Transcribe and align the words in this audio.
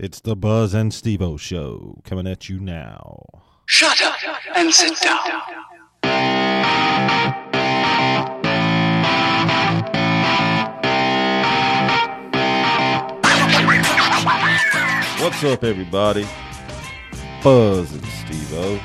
It's 0.00 0.20
the 0.20 0.36
Buzz 0.36 0.74
and 0.74 0.92
Stevo 0.92 1.40
show 1.40 1.98
coming 2.04 2.28
at 2.28 2.48
you 2.48 2.60
now. 2.60 3.20
Shut 3.66 4.00
up 4.00 4.14
and 4.54 4.72
sit 4.72 4.96
down. 5.00 5.18
What's 15.20 15.42
up, 15.42 15.64
everybody? 15.64 16.28
Buzz 17.42 17.92
and 17.92 18.04
Stevo. 18.04 18.78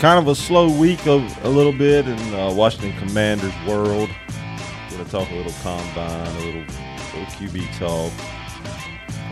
Kind 0.00 0.18
of 0.18 0.26
a 0.26 0.34
slow 0.34 0.76
week 0.76 1.06
of 1.06 1.22
a 1.44 1.48
little 1.48 1.72
bit 1.72 2.08
in 2.08 2.34
uh, 2.34 2.52
Washington 2.52 2.98
Commanders 2.98 3.54
world. 3.64 4.10
Gonna 4.90 5.04
talk 5.04 5.30
a 5.30 5.34
little 5.36 5.54
combine, 5.62 6.26
a 6.26 6.38
little, 6.40 6.64
little 7.14 7.32
QB 7.36 7.78
talk, 7.78 8.12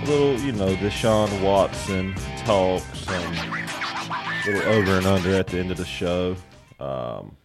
little, 0.05 0.39
you 0.41 0.53
know, 0.53 0.75
Deshaun 0.77 1.43
Watson 1.43 2.15
talk, 2.45 2.83
some 2.95 3.35
little 4.47 4.63
over 4.73 4.99
and 4.99 5.07
under 5.07 5.35
at 5.35 5.47
the 5.49 5.59
end 5.59 5.71
of 5.71 5.77
the 5.77 5.85
show. 5.85 6.37
Um, 6.81 7.37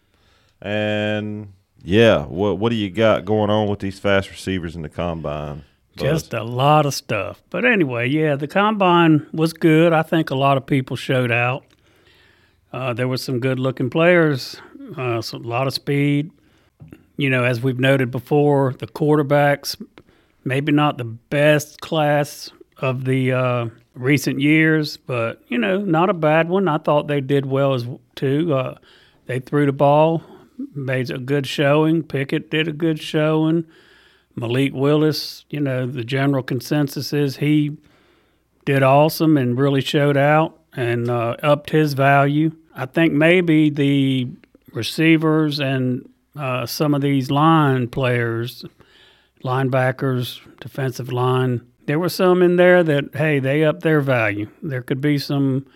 and 0.60 1.52
yeah, 1.82 2.24
what 2.24 2.58
what 2.58 2.70
do 2.70 2.76
you 2.76 2.90
got 2.90 3.24
going 3.24 3.50
on 3.50 3.68
with 3.68 3.78
these 3.78 3.98
fast 3.98 4.30
receivers 4.30 4.74
in 4.74 4.82
the 4.82 4.88
combine? 4.88 5.64
Buzz? 5.96 6.22
Just 6.22 6.34
a 6.34 6.42
lot 6.42 6.86
of 6.86 6.94
stuff. 6.94 7.42
But 7.50 7.64
anyway, 7.64 8.08
yeah, 8.08 8.36
the 8.36 8.48
combine 8.48 9.26
was 9.32 9.52
good. 9.52 9.92
I 9.92 10.02
think 10.02 10.30
a 10.30 10.34
lot 10.34 10.56
of 10.56 10.66
people 10.66 10.96
showed 10.96 11.30
out. 11.30 11.64
Uh, 12.72 12.92
there 12.92 13.08
was 13.08 13.22
some 13.22 13.40
good 13.40 13.58
looking 13.58 13.90
players, 13.90 14.60
uh, 14.96 15.22
a 15.32 15.36
lot 15.36 15.66
of 15.66 15.74
speed. 15.74 16.30
You 17.16 17.30
know, 17.30 17.44
as 17.44 17.60
we've 17.60 17.80
noted 17.80 18.10
before, 18.10 18.74
the 18.78 18.86
quarterbacks, 18.86 19.80
maybe 20.44 20.72
not 20.72 20.98
the 20.98 21.04
best 21.04 21.80
class 21.80 22.50
of 22.78 23.04
the 23.04 23.32
uh, 23.32 23.66
recent 23.94 24.40
years, 24.40 24.96
but, 24.96 25.42
you 25.48 25.58
know, 25.58 25.78
not 25.78 26.10
a 26.10 26.14
bad 26.14 26.48
one. 26.48 26.68
I 26.68 26.78
thought 26.78 27.08
they 27.08 27.20
did 27.20 27.46
well 27.46 27.74
as 27.74 27.86
too. 28.14 28.54
Uh, 28.54 28.78
they 29.26 29.40
threw 29.40 29.66
the 29.66 29.72
ball, 29.72 30.22
made 30.74 31.10
a 31.10 31.18
good 31.18 31.46
showing. 31.46 32.02
Pickett 32.02 32.50
did 32.50 32.68
a 32.68 32.72
good 32.72 33.00
showing. 33.00 33.64
Malik 34.36 34.72
Willis, 34.72 35.44
you 35.50 35.60
know, 35.60 35.86
the 35.86 36.04
general 36.04 36.42
consensus 36.42 37.12
is 37.12 37.38
he 37.38 37.76
did 38.64 38.82
awesome 38.82 39.36
and 39.36 39.58
really 39.58 39.80
showed 39.80 40.16
out 40.16 40.58
and 40.74 41.10
uh, 41.10 41.36
upped 41.42 41.70
his 41.70 41.94
value. 41.94 42.52
I 42.74 42.86
think 42.86 43.12
maybe 43.12 43.70
the 43.70 44.28
receivers 44.72 45.58
and 45.58 46.08
uh, 46.36 46.66
some 46.66 46.94
of 46.94 47.00
these 47.00 47.30
line 47.30 47.88
players, 47.88 48.64
linebackers, 49.42 50.40
defensive 50.60 51.12
line, 51.12 51.66
there 51.86 51.98
were 51.98 52.08
some 52.08 52.42
in 52.42 52.56
there 52.56 52.82
that 52.82 53.14
hey, 53.14 53.38
they 53.38 53.64
upped 53.64 53.82
their 53.82 54.00
value. 54.00 54.50
There 54.62 54.82
could 54.82 55.00
be 55.00 55.18
some 55.18 55.66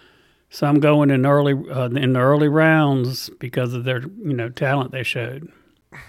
some 0.51 0.81
going 0.81 1.11
in 1.11 1.25
early 1.25 1.55
uh, 1.71 1.89
in 1.89 2.13
the 2.13 2.21
early 2.21 2.49
rounds 2.49 3.31
because 3.41 3.73
of 3.73 3.85
their 3.85 4.03
you 4.03 4.35
know 4.35 4.51
talent 4.51 4.93
they 4.93 5.03
showed. 5.03 5.51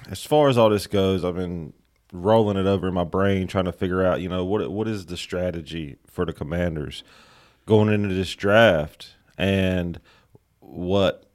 as 0.09 0.23
far 0.23 0.49
as 0.49 0.57
all 0.57 0.69
this 0.69 0.87
goes, 0.87 1.23
I've 1.23 1.35
been 1.35 1.73
rolling 2.11 2.57
it 2.57 2.65
over 2.65 2.87
in 2.87 2.93
my 2.93 3.03
brain, 3.03 3.47
trying 3.47 3.65
to 3.65 3.71
figure 3.71 4.05
out, 4.05 4.21
you 4.21 4.29
know, 4.29 4.45
what 4.45 4.69
what 4.71 4.87
is 4.87 5.07
the 5.07 5.17
strategy 5.17 5.97
for 6.05 6.25
the 6.25 6.33
Commanders 6.33 7.03
going 7.65 7.89
into 7.89 8.13
this 8.13 8.35
draft, 8.35 9.15
and 9.37 9.99
what 10.59 11.25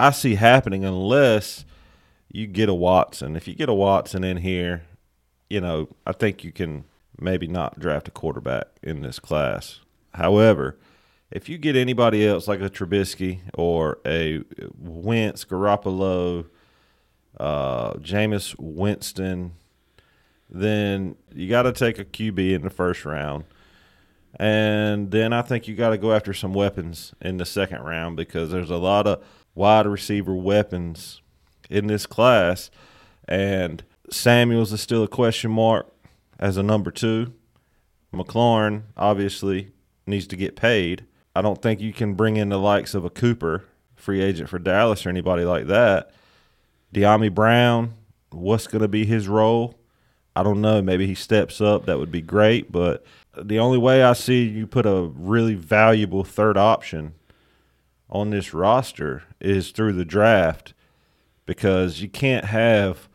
I 0.00 0.10
see 0.10 0.34
happening, 0.34 0.84
unless 0.84 1.64
you 2.30 2.46
get 2.46 2.68
a 2.68 2.74
Watson. 2.74 3.36
If 3.36 3.48
you 3.48 3.54
get 3.54 3.68
a 3.68 3.74
Watson 3.74 4.24
in 4.24 4.38
here, 4.38 4.82
you 5.50 5.60
know, 5.60 5.88
I 6.06 6.12
think 6.12 6.44
you 6.44 6.52
can 6.52 6.84
maybe 7.18 7.46
not 7.46 7.78
draft 7.78 8.08
a 8.08 8.10
quarterback 8.10 8.66
in 8.82 9.02
this 9.02 9.18
class. 9.18 9.80
However, 10.14 10.76
if 11.30 11.48
you 11.48 11.58
get 11.58 11.76
anybody 11.76 12.26
else 12.26 12.48
like 12.48 12.60
a 12.60 12.70
Trubisky 12.70 13.40
or 13.54 13.98
a 14.06 14.42
Wentz, 14.78 15.44
Garoppolo, 15.44 16.46
uh, 17.38 17.94
Jameis 17.94 18.54
Winston, 18.58 19.52
then 20.48 21.16
you 21.34 21.48
got 21.48 21.62
to 21.62 21.72
take 21.72 21.98
a 21.98 22.04
QB 22.04 22.54
in 22.54 22.62
the 22.62 22.70
first 22.70 23.04
round. 23.04 23.44
And 24.36 25.10
then 25.10 25.32
I 25.32 25.42
think 25.42 25.68
you 25.68 25.74
got 25.74 25.90
to 25.90 25.98
go 25.98 26.12
after 26.12 26.32
some 26.32 26.54
weapons 26.54 27.14
in 27.20 27.38
the 27.38 27.44
second 27.44 27.82
round 27.82 28.16
because 28.16 28.50
there's 28.50 28.70
a 28.70 28.76
lot 28.76 29.06
of 29.06 29.22
wide 29.54 29.86
receiver 29.86 30.34
weapons 30.34 31.20
in 31.68 31.86
this 31.86 32.06
class. 32.06 32.70
And 33.26 33.82
Samuels 34.10 34.72
is 34.72 34.80
still 34.80 35.02
a 35.02 35.08
question 35.08 35.50
mark 35.50 35.92
as 36.38 36.56
a 36.56 36.62
number 36.62 36.90
two. 36.90 37.32
McLaurin 38.12 38.82
obviously 38.96 39.72
needs 40.06 40.26
to 40.28 40.36
get 40.36 40.56
paid. 40.56 41.04
I 41.34 41.42
don't 41.42 41.60
think 41.60 41.80
you 41.80 41.92
can 41.92 42.14
bring 42.14 42.36
in 42.36 42.48
the 42.48 42.58
likes 42.58 42.94
of 42.94 43.04
a 43.04 43.10
Cooper, 43.10 43.64
free 43.96 44.22
agent 44.22 44.48
for 44.48 44.58
Dallas, 44.58 45.04
or 45.04 45.10
anybody 45.10 45.44
like 45.44 45.66
that. 45.66 46.10
Dyami 46.94 47.32
Brown, 47.32 47.94
what's 48.30 48.66
going 48.66 48.82
to 48.82 48.88
be 48.88 49.04
his 49.04 49.28
role? 49.28 49.78
I 50.34 50.42
don't 50.42 50.60
know. 50.60 50.80
Maybe 50.80 51.06
he 51.06 51.14
steps 51.14 51.60
up. 51.60 51.86
That 51.86 51.98
would 51.98 52.12
be 52.12 52.22
great. 52.22 52.72
But 52.72 53.04
the 53.36 53.58
only 53.58 53.78
way 53.78 54.02
I 54.02 54.12
see 54.14 54.44
you 54.44 54.66
put 54.66 54.86
a 54.86 55.10
really 55.14 55.54
valuable 55.54 56.24
third 56.24 56.56
option 56.56 57.14
on 58.08 58.30
this 58.30 58.54
roster 58.54 59.24
is 59.40 59.70
through 59.70 59.92
the 59.92 60.04
draft 60.04 60.72
because 61.44 62.00
you 62.00 62.08
can't 62.08 62.46
have 62.46 63.08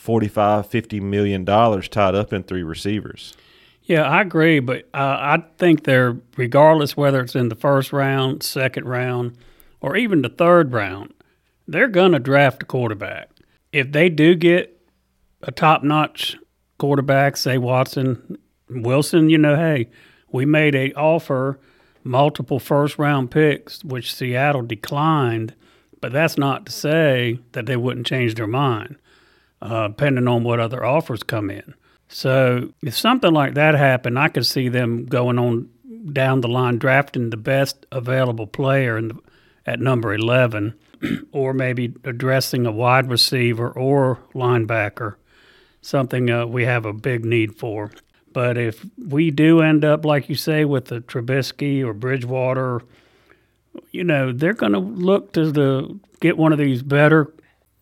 45 0.00 0.66
50 0.66 1.00
million 1.00 1.44
dollars 1.44 1.88
tied 1.88 2.14
up 2.14 2.32
in 2.32 2.42
three 2.42 2.62
receivers. 2.62 3.34
Yeah, 3.82 4.02
I 4.02 4.20
agree, 4.22 4.60
but 4.60 4.84
uh, 4.94 5.16
I 5.18 5.42
think 5.58 5.84
they're 5.84 6.16
regardless 6.36 6.96
whether 6.96 7.20
it's 7.22 7.34
in 7.34 7.48
the 7.48 7.54
first 7.56 7.92
round, 7.92 8.42
second 8.42 8.86
round, 8.86 9.36
or 9.80 9.96
even 9.96 10.22
the 10.22 10.28
third 10.28 10.72
round, 10.72 11.12
they're 11.66 11.88
going 11.88 12.12
to 12.12 12.18
draft 12.18 12.62
a 12.62 12.66
quarterback. 12.66 13.30
If 13.72 13.92
they 13.92 14.08
do 14.08 14.34
get 14.34 14.80
a 15.42 15.50
top-notch 15.50 16.36
quarterback, 16.78 17.36
say 17.36 17.58
Watson, 17.58 18.38
Wilson, 18.68 19.30
you 19.30 19.38
know, 19.38 19.56
hey, 19.56 19.88
we 20.30 20.44
made 20.44 20.74
a 20.74 20.92
offer, 20.92 21.58
multiple 22.04 22.58
first-round 22.58 23.30
picks, 23.30 23.82
which 23.84 24.14
Seattle 24.14 24.62
declined, 24.62 25.54
but 26.00 26.12
that's 26.12 26.38
not 26.38 26.66
to 26.66 26.72
say 26.72 27.38
that 27.52 27.66
they 27.66 27.76
wouldn't 27.76 28.06
change 28.06 28.34
their 28.34 28.46
mind, 28.46 28.96
uh, 29.62 29.88
depending 29.88 30.28
on 30.28 30.44
what 30.44 30.60
other 30.60 30.84
offers 30.84 31.22
come 31.22 31.50
in. 31.50 31.74
So 32.08 32.72
if 32.82 32.96
something 32.96 33.32
like 33.32 33.54
that 33.54 33.74
happened, 33.74 34.18
I 34.18 34.28
could 34.28 34.46
see 34.46 34.68
them 34.68 35.06
going 35.06 35.38
on 35.38 35.68
down 36.12 36.40
the 36.40 36.48
line 36.48 36.78
drafting 36.78 37.30
the 37.30 37.36
best 37.36 37.86
available 37.92 38.46
player 38.46 39.00
the, 39.00 39.18
at 39.66 39.80
number 39.80 40.14
11 40.14 40.74
or 41.32 41.52
maybe 41.52 41.94
addressing 42.04 42.66
a 42.66 42.72
wide 42.72 43.08
receiver 43.08 43.70
or 43.70 44.18
linebacker, 44.34 45.16
something 45.82 46.30
uh, 46.30 46.46
we 46.46 46.64
have 46.64 46.84
a 46.84 46.92
big 46.92 47.24
need 47.24 47.54
for. 47.56 47.90
But 48.32 48.56
if 48.56 48.84
we 48.96 49.30
do 49.30 49.60
end 49.60 49.84
up, 49.84 50.04
like 50.04 50.28
you 50.28 50.36
say, 50.36 50.64
with 50.64 50.86
the 50.86 51.00
Trubisky 51.00 51.84
or 51.84 51.92
Bridgewater, 51.92 52.80
you 53.90 54.04
know, 54.04 54.32
they're 54.32 54.52
going 54.52 54.72
to 54.72 54.78
look 54.78 55.32
to 55.32 55.50
the 55.50 55.98
get 56.20 56.36
one 56.36 56.52
of 56.52 56.58
these 56.58 56.82
better 56.82 57.32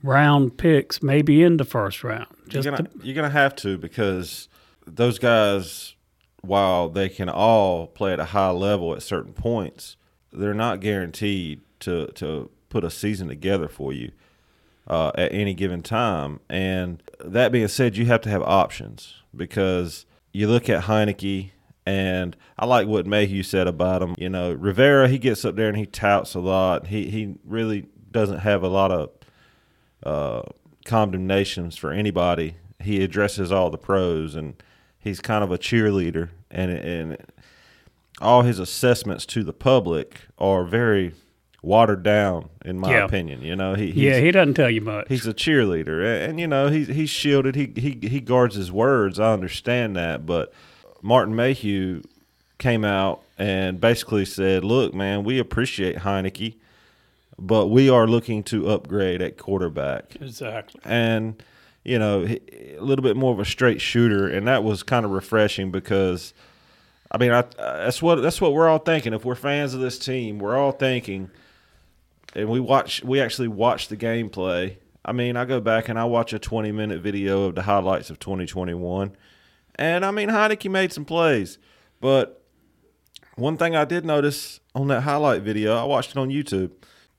round 0.02 0.56
picks, 0.58 1.02
maybe 1.02 1.42
in 1.42 1.56
the 1.56 1.64
first 1.64 2.04
round. 2.04 2.26
Just 2.48 2.64
you're 2.64 2.76
gonna, 2.76 2.88
to- 2.88 3.06
you're 3.06 3.14
gonna 3.14 3.30
have 3.30 3.54
to 3.56 3.76
because 3.78 4.48
those 4.86 5.18
guys, 5.18 5.94
while 6.42 6.88
they 6.88 7.08
can 7.08 7.28
all 7.28 7.86
play 7.86 8.12
at 8.12 8.20
a 8.20 8.26
high 8.26 8.50
level 8.50 8.94
at 8.94 9.02
certain 9.02 9.32
points, 9.32 9.96
they're 10.32 10.54
not 10.54 10.80
guaranteed 10.80 11.60
to 11.80 12.06
to 12.14 12.50
put 12.68 12.84
a 12.84 12.90
season 12.90 13.28
together 13.28 13.68
for 13.68 13.92
you 13.92 14.12
uh, 14.86 15.10
at 15.14 15.32
any 15.32 15.54
given 15.54 15.82
time. 15.82 16.40
And 16.50 17.02
that 17.24 17.50
being 17.50 17.68
said, 17.68 17.96
you 17.96 18.06
have 18.06 18.20
to 18.22 18.28
have 18.30 18.42
options 18.42 19.22
because 19.34 20.04
you 20.32 20.48
look 20.48 20.68
at 20.68 20.84
Heinicke. 20.84 21.50
And 21.86 22.36
I 22.58 22.66
like 22.66 22.86
what 22.86 23.06
Mayhew 23.06 23.42
said 23.42 23.66
about 23.66 24.02
him. 24.02 24.14
You 24.18 24.28
know, 24.28 24.52
Rivera, 24.52 25.08
he 25.08 25.16
gets 25.18 25.46
up 25.46 25.56
there 25.56 25.68
and 25.68 25.76
he 25.78 25.86
touts 25.86 26.34
a 26.34 26.40
lot. 26.40 26.88
He 26.88 27.08
he 27.10 27.36
really 27.46 27.86
doesn't 28.10 28.40
have 28.40 28.62
a 28.62 28.68
lot 28.68 28.92
of 28.92 29.17
uh, 30.04 30.42
condemnations 30.84 31.76
for 31.76 31.92
anybody. 31.92 32.54
He 32.80 33.02
addresses 33.02 33.50
all 33.52 33.70
the 33.70 33.78
pros, 33.78 34.34
and 34.34 34.54
he's 34.98 35.20
kind 35.20 35.42
of 35.44 35.50
a 35.50 35.58
cheerleader. 35.58 36.30
And 36.50 36.70
and 36.70 37.16
all 38.20 38.42
his 38.42 38.58
assessments 38.58 39.24
to 39.26 39.44
the 39.44 39.52
public 39.52 40.20
are 40.38 40.64
very 40.64 41.12
watered 41.62 42.02
down, 42.02 42.48
in 42.64 42.78
my 42.78 42.90
Yeah. 42.96 43.04
opinion. 43.04 43.42
You 43.42 43.56
know, 43.56 43.74
he 43.74 43.86
yeah, 43.90 44.18
he 44.20 44.30
doesn't 44.30 44.54
tell 44.54 44.70
you 44.70 44.80
much. 44.80 45.06
he's 45.08 45.26
a 45.26 45.34
cheerleader, 45.34 45.98
and, 46.04 46.30
and 46.30 46.40
you 46.40 46.46
know 46.46 46.68
he's 46.68 46.88
he's 46.88 47.10
shielded. 47.10 47.54
He 47.54 47.72
he 47.76 47.98
he 48.08 48.20
guards 48.20 48.54
his 48.54 48.72
words. 48.72 49.18
I 49.20 49.32
understand 49.32 49.96
that, 49.96 50.24
but 50.24 50.52
Martin 51.02 51.34
Mayhew 51.36 52.02
came 52.58 52.84
out 52.84 53.22
and 53.38 53.80
basically 53.80 54.24
said, 54.24 54.64
"Look, 54.64 54.94
man, 54.94 55.22
we 55.24 55.38
appreciate 55.38 55.98
Heinicke." 55.98 56.54
But 57.38 57.68
we 57.68 57.88
are 57.88 58.06
looking 58.06 58.42
to 58.44 58.68
upgrade 58.68 59.22
at 59.22 59.38
quarterback 59.38 60.16
exactly. 60.20 60.80
and 60.84 61.40
you 61.84 61.98
know 61.98 62.24
a 62.26 62.80
little 62.80 63.02
bit 63.02 63.16
more 63.16 63.32
of 63.32 63.38
a 63.38 63.44
straight 63.44 63.80
shooter, 63.80 64.26
and 64.26 64.48
that 64.48 64.64
was 64.64 64.82
kind 64.82 65.04
of 65.04 65.12
refreshing 65.12 65.70
because 65.70 66.34
I 67.10 67.18
mean, 67.18 67.32
I, 67.32 67.44
that's 67.56 68.02
what 68.02 68.16
that's 68.16 68.40
what 68.40 68.52
we're 68.52 68.68
all 68.68 68.78
thinking. 68.78 69.14
If 69.14 69.24
we're 69.24 69.34
fans 69.34 69.74
of 69.74 69.80
this 69.80 69.98
team, 69.98 70.38
we're 70.38 70.56
all 70.56 70.72
thinking, 70.72 71.30
and 72.34 72.48
we 72.48 72.60
watch. 72.60 73.02
We 73.02 73.20
actually 73.20 73.48
watch 73.48 73.88
the 73.88 73.96
gameplay. 73.96 74.76
I 75.04 75.12
mean, 75.12 75.36
I 75.36 75.46
go 75.46 75.60
back 75.60 75.88
and 75.88 75.98
I 75.98 76.04
watch 76.04 76.34
a 76.34 76.38
20 76.38 76.70
minute 76.70 77.00
video 77.00 77.44
of 77.44 77.54
the 77.54 77.62
highlights 77.62 78.10
of 78.10 78.18
2021, 78.18 79.16
and 79.76 80.04
I 80.04 80.10
mean, 80.10 80.28
Heinicke 80.28 80.70
made 80.70 80.92
some 80.92 81.06
plays, 81.06 81.58
but 82.00 82.42
one 83.36 83.56
thing 83.56 83.74
I 83.74 83.84
did 83.84 84.04
notice 84.04 84.60
on 84.74 84.88
that 84.88 85.02
highlight 85.02 85.42
video, 85.42 85.76
I 85.76 85.84
watched 85.84 86.10
it 86.10 86.18
on 86.18 86.28
YouTube. 86.28 86.72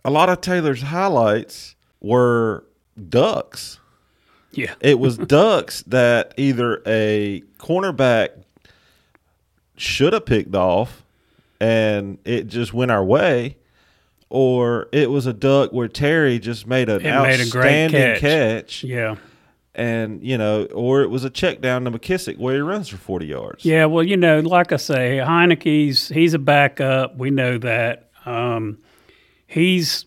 A 0.05 0.09
lot 0.11 0.29
of 0.29 0.41
Taylor's 0.41 0.81
highlights 0.81 1.75
were 2.01 2.63
ducks. 3.09 3.79
Yeah. 4.51 4.73
It 4.81 4.99
was 4.99 5.17
ducks 5.37 5.83
that 5.87 6.33
either 6.37 6.81
a 6.85 7.43
cornerback 7.59 8.29
should 9.75 10.13
have 10.13 10.25
picked 10.25 10.55
off 10.55 11.03
and 11.61 12.17
it 12.25 12.47
just 12.47 12.73
went 12.73 12.89
our 12.91 13.03
way, 13.03 13.57
or 14.29 14.87
it 14.91 15.09
was 15.11 15.25
a 15.25 15.33
duck 15.33 15.73
where 15.73 15.87
Terry 15.89 16.39
just 16.39 16.65
made 16.67 16.87
an 16.89 17.01
It 17.05 17.21
made 17.21 17.39
a 17.41 17.49
great 17.49 17.85
outstanding 17.85 18.01
catch. 18.01 18.19
catch. 18.21 18.83
Yeah. 18.85 19.15
And, 19.75 20.23
you 20.23 20.37
know, 20.37 20.65
or 20.73 21.01
it 21.01 21.09
was 21.09 21.23
a 21.23 21.29
check 21.29 21.61
down 21.61 21.85
to 21.85 21.91
McKissick 21.91 22.37
where 22.37 22.55
he 22.55 22.61
runs 22.61 22.87
for 22.89 22.97
40 22.97 23.25
yards. 23.27 23.65
Yeah, 23.65 23.85
well, 23.85 24.03
you 24.03 24.17
know, 24.17 24.39
like 24.39 24.71
I 24.71 24.77
say, 24.77 25.19
Heinicke's 25.23 26.09
he's 26.09 26.33
a 26.33 26.39
backup. 26.39 27.17
We 27.17 27.29
know 27.29 27.57
that. 27.59 28.09
Um, 28.25 28.77
he's 29.49 30.05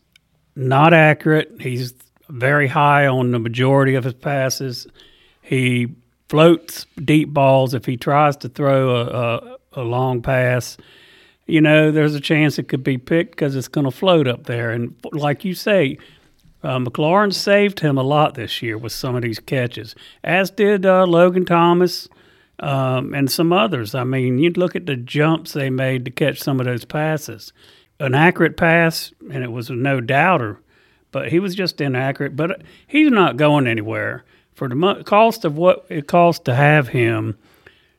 not 0.54 0.94
accurate. 0.94 1.60
He's 1.60 1.94
very 2.28 2.68
high 2.68 3.06
on 3.08 3.32
the 3.32 3.38
majority 3.38 3.96
of 3.96 4.04
his 4.04 4.14
passes. 4.14 4.86
He 5.42 5.88
floats 6.28 6.86
deep 7.04 7.30
balls. 7.30 7.74
If 7.74 7.84
he 7.84 7.96
tries 7.96 8.36
to 8.38 8.48
throw 8.48 8.96
a, 8.96 9.04
a, 9.04 9.56
a 9.80 9.82
long 9.82 10.22
pass, 10.22 10.76
you 11.46 11.60
know, 11.60 11.90
there's 11.90 12.14
a 12.14 12.20
chance 12.20 12.58
it 12.58 12.68
could 12.68 12.84
be 12.84 12.98
picked 12.98 13.32
because 13.32 13.56
it's 13.56 13.68
going 13.68 13.84
to 13.84 13.90
float 13.90 14.28
up 14.28 14.44
there. 14.44 14.70
And 14.70 14.94
like 15.10 15.44
you 15.44 15.54
say, 15.54 15.98
uh, 16.62 16.78
McLaurin 16.78 17.34
saved 17.34 17.80
him 17.80 17.98
a 17.98 18.02
lot 18.04 18.34
this 18.34 18.62
year 18.62 18.78
with 18.78 18.92
some 18.92 19.16
of 19.16 19.22
these 19.22 19.40
catches, 19.40 19.96
as 20.22 20.52
did 20.52 20.86
uh, 20.86 21.04
Logan 21.04 21.44
Thomas 21.44 22.08
um, 22.60 23.12
and 23.12 23.28
some 23.28 23.52
others. 23.52 23.92
I 23.96 24.04
mean, 24.04 24.38
you 24.38 24.50
look 24.50 24.76
at 24.76 24.86
the 24.86 24.94
jumps 24.94 25.52
they 25.52 25.68
made 25.68 26.04
to 26.04 26.12
catch 26.12 26.38
some 26.38 26.60
of 26.60 26.66
those 26.66 26.84
passes. 26.84 27.52
An 28.02 28.14
accurate 28.14 28.56
pass, 28.56 29.12
and 29.30 29.44
it 29.44 29.52
was 29.52 29.70
a 29.70 29.74
no 29.74 30.00
doubter, 30.00 30.58
but 31.12 31.30
he 31.30 31.38
was 31.38 31.54
just 31.54 31.80
inaccurate. 31.80 32.34
But 32.34 32.62
he's 32.86 33.10
not 33.10 33.36
going 33.36 33.66
anywhere 33.66 34.24
for 34.54 34.68
the 34.68 34.74
mo- 34.74 35.02
cost 35.04 35.44
of 35.44 35.56
what 35.56 35.86
it 35.88 36.06
costs 36.08 36.42
to 36.44 36.54
have 36.54 36.88
him, 36.88 37.38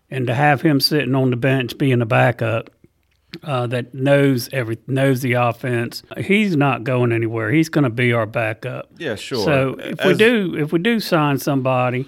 and 0.09 0.27
to 0.27 0.33
have 0.33 0.61
him 0.61 0.79
sitting 0.79 1.15
on 1.15 1.29
the 1.29 1.37
bench 1.37 1.77
being 1.77 2.01
a 2.01 2.05
backup 2.05 2.69
uh, 3.43 3.67
that 3.67 3.93
knows 3.93 4.49
every 4.51 4.77
knows 4.87 5.21
the 5.21 5.33
offense. 5.33 6.03
He's 6.17 6.55
not 6.55 6.83
going 6.83 7.11
anywhere. 7.11 7.51
He's 7.51 7.69
going 7.69 7.83
to 7.83 7.89
be 7.89 8.13
our 8.13 8.25
backup. 8.25 8.89
Yeah, 8.97 9.15
sure. 9.15 9.43
So 9.43 9.75
if 9.79 10.03
we 10.05 10.13
do 10.15 10.55
if 10.57 10.71
we 10.71 10.79
do 10.79 10.99
sign 10.99 11.39
somebody 11.39 12.07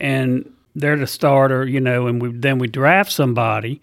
and 0.00 0.52
they're 0.74 0.96
the 0.96 1.06
starter, 1.06 1.64
you 1.64 1.80
know, 1.80 2.06
and 2.06 2.20
we 2.20 2.30
then 2.32 2.58
we 2.58 2.68
draft 2.68 3.10
somebody, 3.10 3.80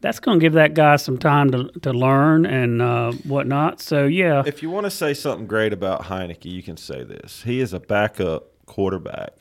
that's 0.00 0.20
going 0.20 0.38
to 0.38 0.42
give 0.42 0.54
that 0.54 0.74
guy 0.74 0.96
some 0.96 1.18
time 1.18 1.50
to 1.50 1.64
to 1.80 1.92
learn 1.92 2.46
and 2.46 2.80
uh, 2.80 3.12
whatnot. 3.12 3.80
So 3.80 4.06
yeah, 4.06 4.42
If 4.46 4.62
you 4.62 4.70
want 4.70 4.84
to 4.84 4.90
say 4.90 5.14
something 5.14 5.46
great 5.46 5.72
about 5.72 6.04
Heinicke, 6.04 6.50
you 6.50 6.62
can 6.62 6.76
say 6.76 7.02
this. 7.04 7.42
He 7.42 7.60
is 7.60 7.72
a 7.72 7.80
backup 7.80 8.66
quarterback 8.66 9.32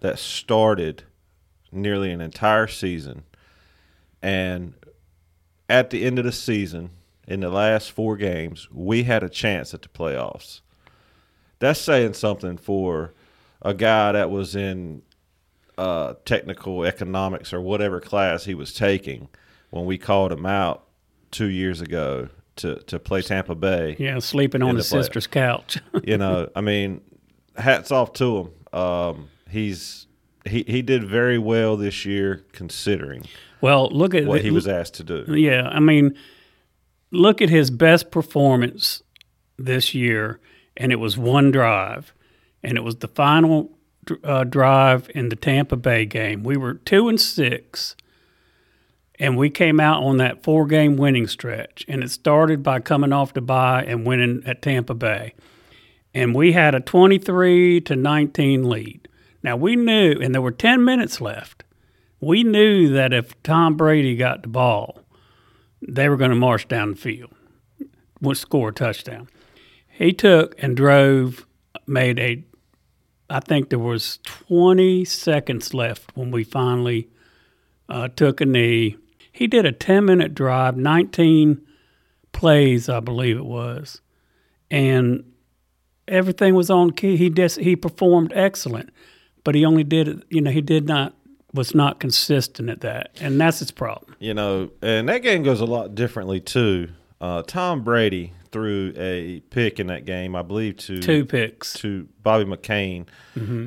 that 0.00 0.18
started 0.18 1.04
nearly 1.72 2.10
an 2.12 2.20
entire 2.20 2.66
season. 2.66 3.24
And 4.22 4.74
at 5.68 5.90
the 5.90 6.04
end 6.04 6.18
of 6.18 6.24
the 6.24 6.32
season, 6.32 6.90
in 7.26 7.40
the 7.40 7.48
last 7.48 7.90
four 7.90 8.16
games, 8.16 8.68
we 8.70 9.04
had 9.04 9.22
a 9.22 9.28
chance 9.28 9.72
at 9.74 9.82
the 9.82 9.88
playoffs. 9.88 10.60
That's 11.58 11.80
saying 11.80 12.14
something 12.14 12.58
for 12.58 13.14
a 13.62 13.72
guy 13.72 14.12
that 14.12 14.30
was 14.30 14.54
in 14.54 15.02
uh, 15.78 16.14
technical 16.24 16.84
economics 16.84 17.52
or 17.52 17.60
whatever 17.60 18.00
class 18.00 18.44
he 18.44 18.54
was 18.54 18.72
taking 18.74 19.28
when 19.74 19.86
we 19.86 19.98
called 19.98 20.30
him 20.30 20.46
out 20.46 20.84
two 21.32 21.46
years 21.46 21.80
ago 21.80 22.28
to, 22.54 22.76
to 22.84 23.00
play 23.00 23.22
Tampa 23.22 23.56
Bay 23.56 23.96
yeah, 23.98 24.20
sleeping 24.20 24.62
on 24.62 24.76
his 24.76 24.88
sister's 24.88 25.26
couch. 25.26 25.78
you 26.04 26.16
know, 26.16 26.48
I 26.54 26.60
mean, 26.60 27.00
hats 27.56 27.90
off 27.90 28.12
to 28.14 28.36
him. 28.38 28.78
Um, 28.78 29.28
he's 29.50 30.06
he 30.44 30.64
he 30.68 30.80
did 30.80 31.04
very 31.04 31.38
well 31.38 31.76
this 31.76 32.04
year 32.04 32.44
considering 32.52 33.24
well, 33.60 33.88
look 33.88 34.14
at 34.14 34.26
what 34.26 34.42
he 34.42 34.50
was 34.52 34.68
asked 34.68 34.94
to 34.94 35.04
do. 35.04 35.24
Yeah, 35.34 35.68
I 35.68 35.80
mean, 35.80 36.16
look 37.10 37.42
at 37.42 37.48
his 37.48 37.70
best 37.70 38.12
performance 38.12 39.02
this 39.58 39.92
year, 39.94 40.38
and 40.76 40.92
it 40.92 40.96
was 40.96 41.18
one 41.18 41.50
drive, 41.50 42.12
and 42.62 42.76
it 42.76 42.82
was 42.82 42.96
the 42.96 43.08
final 43.08 43.72
uh, 44.22 44.44
drive 44.44 45.10
in 45.14 45.30
the 45.30 45.36
Tampa 45.36 45.76
Bay 45.76 46.04
game. 46.04 46.44
We 46.44 46.56
were 46.56 46.74
two 46.74 47.08
and 47.08 47.20
six, 47.20 47.96
and 49.18 49.36
we 49.36 49.50
came 49.50 49.80
out 49.80 50.02
on 50.02 50.16
that 50.18 50.42
four 50.42 50.66
game 50.66 50.96
winning 50.96 51.26
stretch, 51.26 51.84
and 51.88 52.02
it 52.02 52.10
started 52.10 52.62
by 52.62 52.80
coming 52.80 53.12
off 53.12 53.32
the 53.32 53.40
bye 53.40 53.84
and 53.86 54.06
winning 54.06 54.42
at 54.46 54.62
Tampa 54.62 54.94
Bay, 54.94 55.34
and 56.12 56.34
we 56.34 56.52
had 56.52 56.74
a 56.74 56.80
twenty 56.80 57.18
three 57.18 57.80
to 57.82 57.96
nineteen 57.96 58.68
lead. 58.68 59.08
Now 59.42 59.56
we 59.56 59.76
knew, 59.76 60.18
and 60.20 60.34
there 60.34 60.42
were 60.42 60.52
ten 60.52 60.84
minutes 60.84 61.20
left. 61.20 61.64
We 62.20 62.42
knew 62.42 62.88
that 62.90 63.12
if 63.12 63.40
Tom 63.42 63.76
Brady 63.76 64.16
got 64.16 64.42
the 64.42 64.48
ball, 64.48 65.04
they 65.86 66.08
were 66.08 66.16
going 66.16 66.30
to 66.30 66.36
march 66.36 66.66
down 66.68 66.92
the 66.92 66.96
field, 66.96 67.32
would 68.20 68.38
score 68.38 68.70
a 68.70 68.72
touchdown. 68.72 69.28
He 69.86 70.12
took 70.12 70.54
and 70.58 70.76
drove, 70.76 71.46
made 71.86 72.18
a, 72.18 72.42
I 73.30 73.40
think 73.40 73.68
there 73.68 73.78
was 73.78 74.18
20 74.24 75.04
seconds 75.04 75.72
left 75.74 76.16
when 76.16 76.30
we 76.30 76.42
finally 76.42 77.08
uh, 77.88 78.08
took 78.08 78.40
a 78.40 78.46
knee. 78.46 78.96
He 79.34 79.48
did 79.48 79.66
a 79.66 79.72
10 79.72 80.04
minute 80.04 80.32
drive, 80.32 80.76
19 80.76 81.60
plays, 82.32 82.88
I 82.88 83.00
believe 83.00 83.36
it 83.36 83.44
was, 83.44 84.00
and 84.70 85.24
everything 86.06 86.54
was 86.54 86.70
on 86.70 86.92
key. 86.92 87.16
He 87.16 87.30
just 87.30 87.58
he 87.58 87.74
performed 87.74 88.32
excellent, 88.34 88.90
but 89.42 89.54
he 89.56 89.64
only 89.64 89.82
did 89.84 90.06
it. 90.08 90.22
You 90.30 90.40
know, 90.40 90.52
he 90.52 90.60
did 90.60 90.86
not 90.86 91.14
was 91.52 91.74
not 91.74 91.98
consistent 92.00 92.70
at 92.70 92.80
that, 92.82 93.10
and 93.20 93.40
that's 93.40 93.58
his 93.58 93.70
problem. 93.72 94.14
You 94.20 94.34
know, 94.34 94.70
and 94.82 95.08
that 95.08 95.22
game 95.22 95.42
goes 95.42 95.60
a 95.60 95.66
lot 95.66 95.94
differently 95.96 96.40
too. 96.40 96.90
Uh, 97.20 97.42
Tom 97.42 97.82
Brady 97.82 98.32
threw 98.52 98.92
a 98.96 99.40
pick 99.50 99.80
in 99.80 99.88
that 99.88 100.04
game, 100.04 100.36
I 100.36 100.42
believe, 100.42 100.76
to 100.76 101.00
Two 101.00 101.24
picks. 101.24 101.72
to 101.74 102.06
Bobby 102.22 102.44
McCain. 102.44 103.06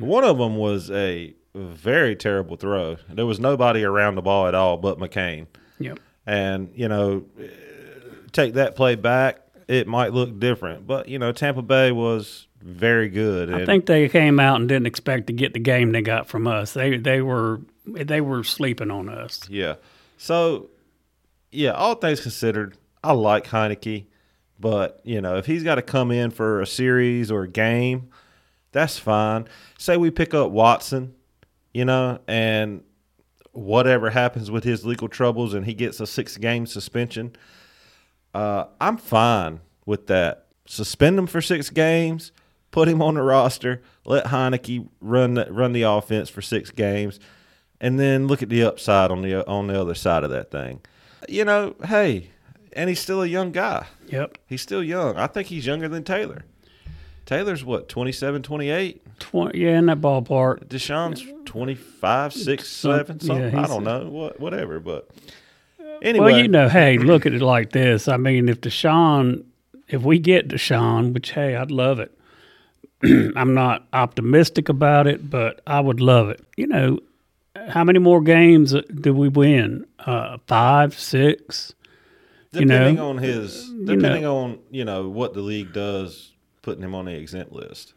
One 0.00 0.24
of 0.24 0.38
them 0.38 0.56
was 0.56 0.90
a 0.90 1.34
very 1.58 2.16
terrible 2.16 2.56
throw. 2.56 2.96
There 3.08 3.26
was 3.26 3.40
nobody 3.40 3.84
around 3.84 4.14
the 4.14 4.22
ball 4.22 4.46
at 4.46 4.54
all 4.54 4.76
but 4.76 4.98
McCain. 4.98 5.46
Yep. 5.78 5.98
And, 6.26 6.70
you 6.74 6.88
know, 6.88 7.24
take 8.32 8.54
that 8.54 8.76
play 8.76 8.94
back, 8.94 9.40
it 9.66 9.86
might 9.86 10.12
look 10.12 10.38
different. 10.38 10.86
But, 10.86 11.08
you 11.08 11.18
know, 11.18 11.32
Tampa 11.32 11.62
Bay 11.62 11.92
was 11.92 12.46
very 12.60 13.08
good. 13.08 13.52
I 13.52 13.64
think 13.64 13.86
they 13.86 14.08
came 14.08 14.40
out 14.40 14.60
and 14.60 14.68
didn't 14.68 14.86
expect 14.86 15.28
to 15.28 15.32
get 15.32 15.52
the 15.52 15.60
game 15.60 15.92
they 15.92 16.02
got 16.02 16.28
from 16.28 16.46
us. 16.46 16.72
They 16.72 16.96
they 16.96 17.22
were 17.22 17.60
they 17.86 18.20
were 18.20 18.44
sleeping 18.44 18.90
on 18.90 19.08
us. 19.08 19.48
Yeah. 19.48 19.76
So, 20.16 20.68
yeah, 21.50 21.70
all 21.70 21.94
things 21.94 22.20
considered, 22.20 22.76
I 23.02 23.12
like 23.12 23.46
Heinicke. 23.46 24.06
But, 24.60 25.00
you 25.04 25.20
know, 25.20 25.36
if 25.36 25.46
he's 25.46 25.62
got 25.62 25.76
to 25.76 25.82
come 25.82 26.10
in 26.10 26.30
for 26.30 26.60
a 26.60 26.66
series 26.66 27.30
or 27.30 27.44
a 27.44 27.48
game, 27.48 28.10
that's 28.72 28.98
fine. 28.98 29.46
Say 29.78 29.96
we 29.96 30.10
pick 30.10 30.34
up 30.34 30.50
Watson, 30.50 31.14
you 31.72 31.84
know, 31.84 32.20
and 32.26 32.82
whatever 33.52 34.10
happens 34.10 34.50
with 34.50 34.64
his 34.64 34.84
legal 34.84 35.08
troubles 35.08 35.54
and 35.54 35.66
he 35.66 35.74
gets 35.74 36.00
a 36.00 36.06
six 36.06 36.36
game 36.36 36.66
suspension, 36.66 37.34
uh, 38.34 38.64
I'm 38.80 38.96
fine 38.96 39.60
with 39.86 40.06
that. 40.08 40.46
Suspend 40.66 41.18
him 41.18 41.26
for 41.26 41.40
six 41.40 41.70
games, 41.70 42.30
put 42.70 42.88
him 42.88 43.00
on 43.00 43.14
the 43.14 43.22
roster, 43.22 43.82
let 44.04 44.26
Heinicke 44.26 44.86
run 45.00 45.34
the, 45.34 45.46
run 45.50 45.72
the 45.72 45.82
offense 45.82 46.28
for 46.28 46.42
six 46.42 46.70
games, 46.70 47.18
and 47.80 47.98
then 47.98 48.26
look 48.26 48.42
at 48.42 48.48
the 48.48 48.62
upside 48.62 49.10
on 49.10 49.22
the 49.22 49.46
on 49.46 49.68
the 49.68 49.80
other 49.80 49.94
side 49.94 50.24
of 50.24 50.30
that 50.30 50.50
thing. 50.50 50.80
You 51.28 51.44
know, 51.44 51.74
hey, 51.86 52.30
and 52.72 52.88
he's 52.88 53.00
still 53.00 53.22
a 53.22 53.26
young 53.26 53.50
guy. 53.50 53.86
Yep. 54.08 54.38
He's 54.46 54.62
still 54.62 54.82
young. 54.82 55.16
I 55.16 55.26
think 55.26 55.48
he's 55.48 55.66
younger 55.66 55.88
than 55.88 56.04
Taylor. 56.04 56.44
Taylor's 57.28 57.62
what, 57.62 57.90
27, 57.90 58.42
28? 58.42 59.02
Twenty, 59.18 59.58
yeah, 59.60 59.78
in 59.78 59.84
that 59.86 60.00
ballpark. 60.00 60.64
Deshaun's 60.68 61.22
25, 61.44 62.32
6, 62.32 62.66
Some- 62.66 62.92
7, 63.00 63.20
something. 63.20 63.52
yeah, 63.52 63.64
I 63.64 63.66
don't 63.66 63.84
know. 63.84 64.08
What 64.08 64.40
whatever, 64.40 64.80
but 64.80 65.10
anyway. 66.00 66.32
Well, 66.32 66.40
you 66.40 66.48
know, 66.48 66.70
hey, 66.70 66.96
look 66.96 67.26
at 67.26 67.34
it 67.34 67.42
like 67.42 67.72
this. 67.72 68.08
I 68.08 68.16
mean, 68.16 68.48
if 68.48 68.62
Deshaun, 68.62 69.44
if 69.88 70.00
we 70.00 70.18
get 70.18 70.48
Deshaun, 70.48 71.12
which 71.12 71.32
hey, 71.32 71.54
I'd 71.54 71.70
love 71.70 72.00
it. 72.00 72.18
I'm 73.36 73.52
not 73.52 73.86
optimistic 73.92 74.70
about 74.70 75.06
it, 75.06 75.28
but 75.28 75.60
I 75.66 75.80
would 75.80 76.00
love 76.00 76.30
it. 76.30 76.42
You 76.56 76.66
know, 76.68 76.98
how 77.68 77.84
many 77.84 77.98
more 77.98 78.22
games 78.22 78.74
do 79.02 79.12
we 79.12 79.28
win? 79.28 79.86
Uh, 79.98 80.38
five, 80.46 80.98
six. 80.98 81.74
You 82.52 82.64
know, 82.64 82.78
Depending 82.78 83.00
on 83.00 83.18
his, 83.18 83.70
know. 83.70 83.94
depending 83.96 84.24
on 84.24 84.60
you 84.70 84.86
know 84.86 85.10
what 85.10 85.34
the 85.34 85.42
league 85.42 85.74
does, 85.74 86.32
putting 86.62 86.82
him 86.82 86.94
on 86.94 87.06
the 87.06 87.14
exempt 87.14 87.52
list. 87.52 87.94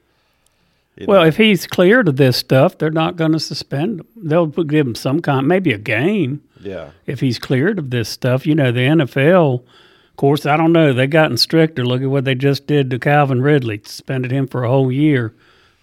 You 0.97 1.05
Well, 1.07 1.21
know, 1.21 1.27
if 1.27 1.37
he's 1.37 1.65
cleared 1.67 2.07
of 2.07 2.17
this 2.17 2.37
stuff, 2.37 2.77
they're 2.77 2.89
not 2.91 3.15
going 3.15 3.31
to 3.31 3.39
suspend 3.39 4.01
him. 4.01 4.07
They'll 4.15 4.47
give 4.47 4.85
him 4.85 4.95
some 4.95 5.21
kind, 5.21 5.47
maybe 5.47 5.71
a 5.71 5.77
game 5.77 6.41
yeah, 6.59 6.91
if 7.05 7.21
he's 7.21 7.39
cleared 7.39 7.79
of 7.79 7.89
this 7.89 8.09
stuff. 8.09 8.45
You 8.45 8.55
know, 8.55 8.71
the 8.71 8.81
NFL, 8.81 9.61
of 9.63 10.15
course, 10.17 10.45
I 10.45 10.57
don't 10.57 10.73
know. 10.73 10.91
They've 10.93 11.09
gotten 11.09 11.37
stricter. 11.37 11.85
Look 11.85 12.01
at 12.01 12.09
what 12.09 12.25
they 12.25 12.35
just 12.35 12.67
did 12.67 12.89
to 12.91 12.99
Calvin 12.99 13.41
Ridley. 13.41 13.81
Suspended 13.83 14.31
him 14.31 14.47
for 14.47 14.63
a 14.63 14.69
whole 14.69 14.91
year 14.91 15.33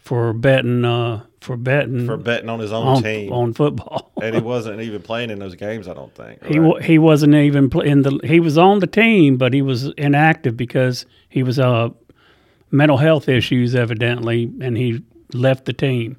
for 0.02 0.32
betting. 0.32 0.84
Uh, 0.84 1.24
for 1.40 1.56
betting 1.56 2.04
for 2.04 2.16
betting 2.16 2.48
on 2.48 2.58
his 2.58 2.72
own 2.72 2.86
on, 2.86 3.02
team, 3.02 3.32
on 3.32 3.54
football. 3.54 4.10
and 4.22 4.34
he 4.34 4.40
wasn't 4.54 4.80
even 4.80 5.00
playing 5.00 5.30
in 5.30 5.38
those 5.38 5.54
games. 5.54 5.86
I 5.88 5.94
don't 5.94 6.12
think. 6.14 6.44
He 6.44 6.58
right? 6.58 6.68
wa- 6.68 6.80
he 6.80 6.98
wasn't 6.98 7.34
even 7.34 7.70
pl- 7.70 7.82
in 7.82 8.02
the. 8.02 8.20
He 8.24 8.40
was 8.40 8.58
on 8.58 8.80
the 8.80 8.86
team, 8.88 9.36
but 9.36 9.54
he 9.54 9.62
was 9.62 9.86
inactive 9.96 10.56
because 10.56 11.06
he 11.28 11.42
was 11.42 11.58
uh 11.58 11.90
mental 12.70 12.96
health 12.96 13.28
issues 13.28 13.74
evidently, 13.74 14.50
and 14.60 14.76
he 14.76 15.02
left 15.32 15.64
the 15.64 15.72
team. 15.72 16.16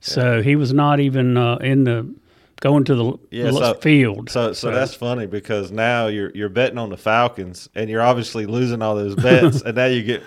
So 0.00 0.42
he 0.42 0.56
was 0.56 0.72
not 0.72 0.98
even 1.00 1.36
uh, 1.36 1.56
in 1.56 1.84
the 1.84 2.12
going 2.60 2.84
to 2.84 2.94
the 2.94 3.18
Yeah, 3.30 3.50
so- 3.50 3.74
field. 3.74 4.30
So, 4.30 4.52
so 4.52 4.70
that's 4.70 4.94
funny 4.94 5.26
because 5.26 5.70
now 5.70 6.06
you're 6.08 6.30
you're 6.30 6.48
betting 6.48 6.78
on 6.78 6.90
the 6.90 6.96
Falcons, 6.96 7.68
and 7.74 7.88
you're 7.88 8.02
obviously 8.02 8.46
losing 8.46 8.82
all 8.82 8.94
those 8.96 9.14
bets, 9.14 9.62
and 9.66 9.76
now 9.76 9.86
you 9.86 10.02
get 10.02 10.22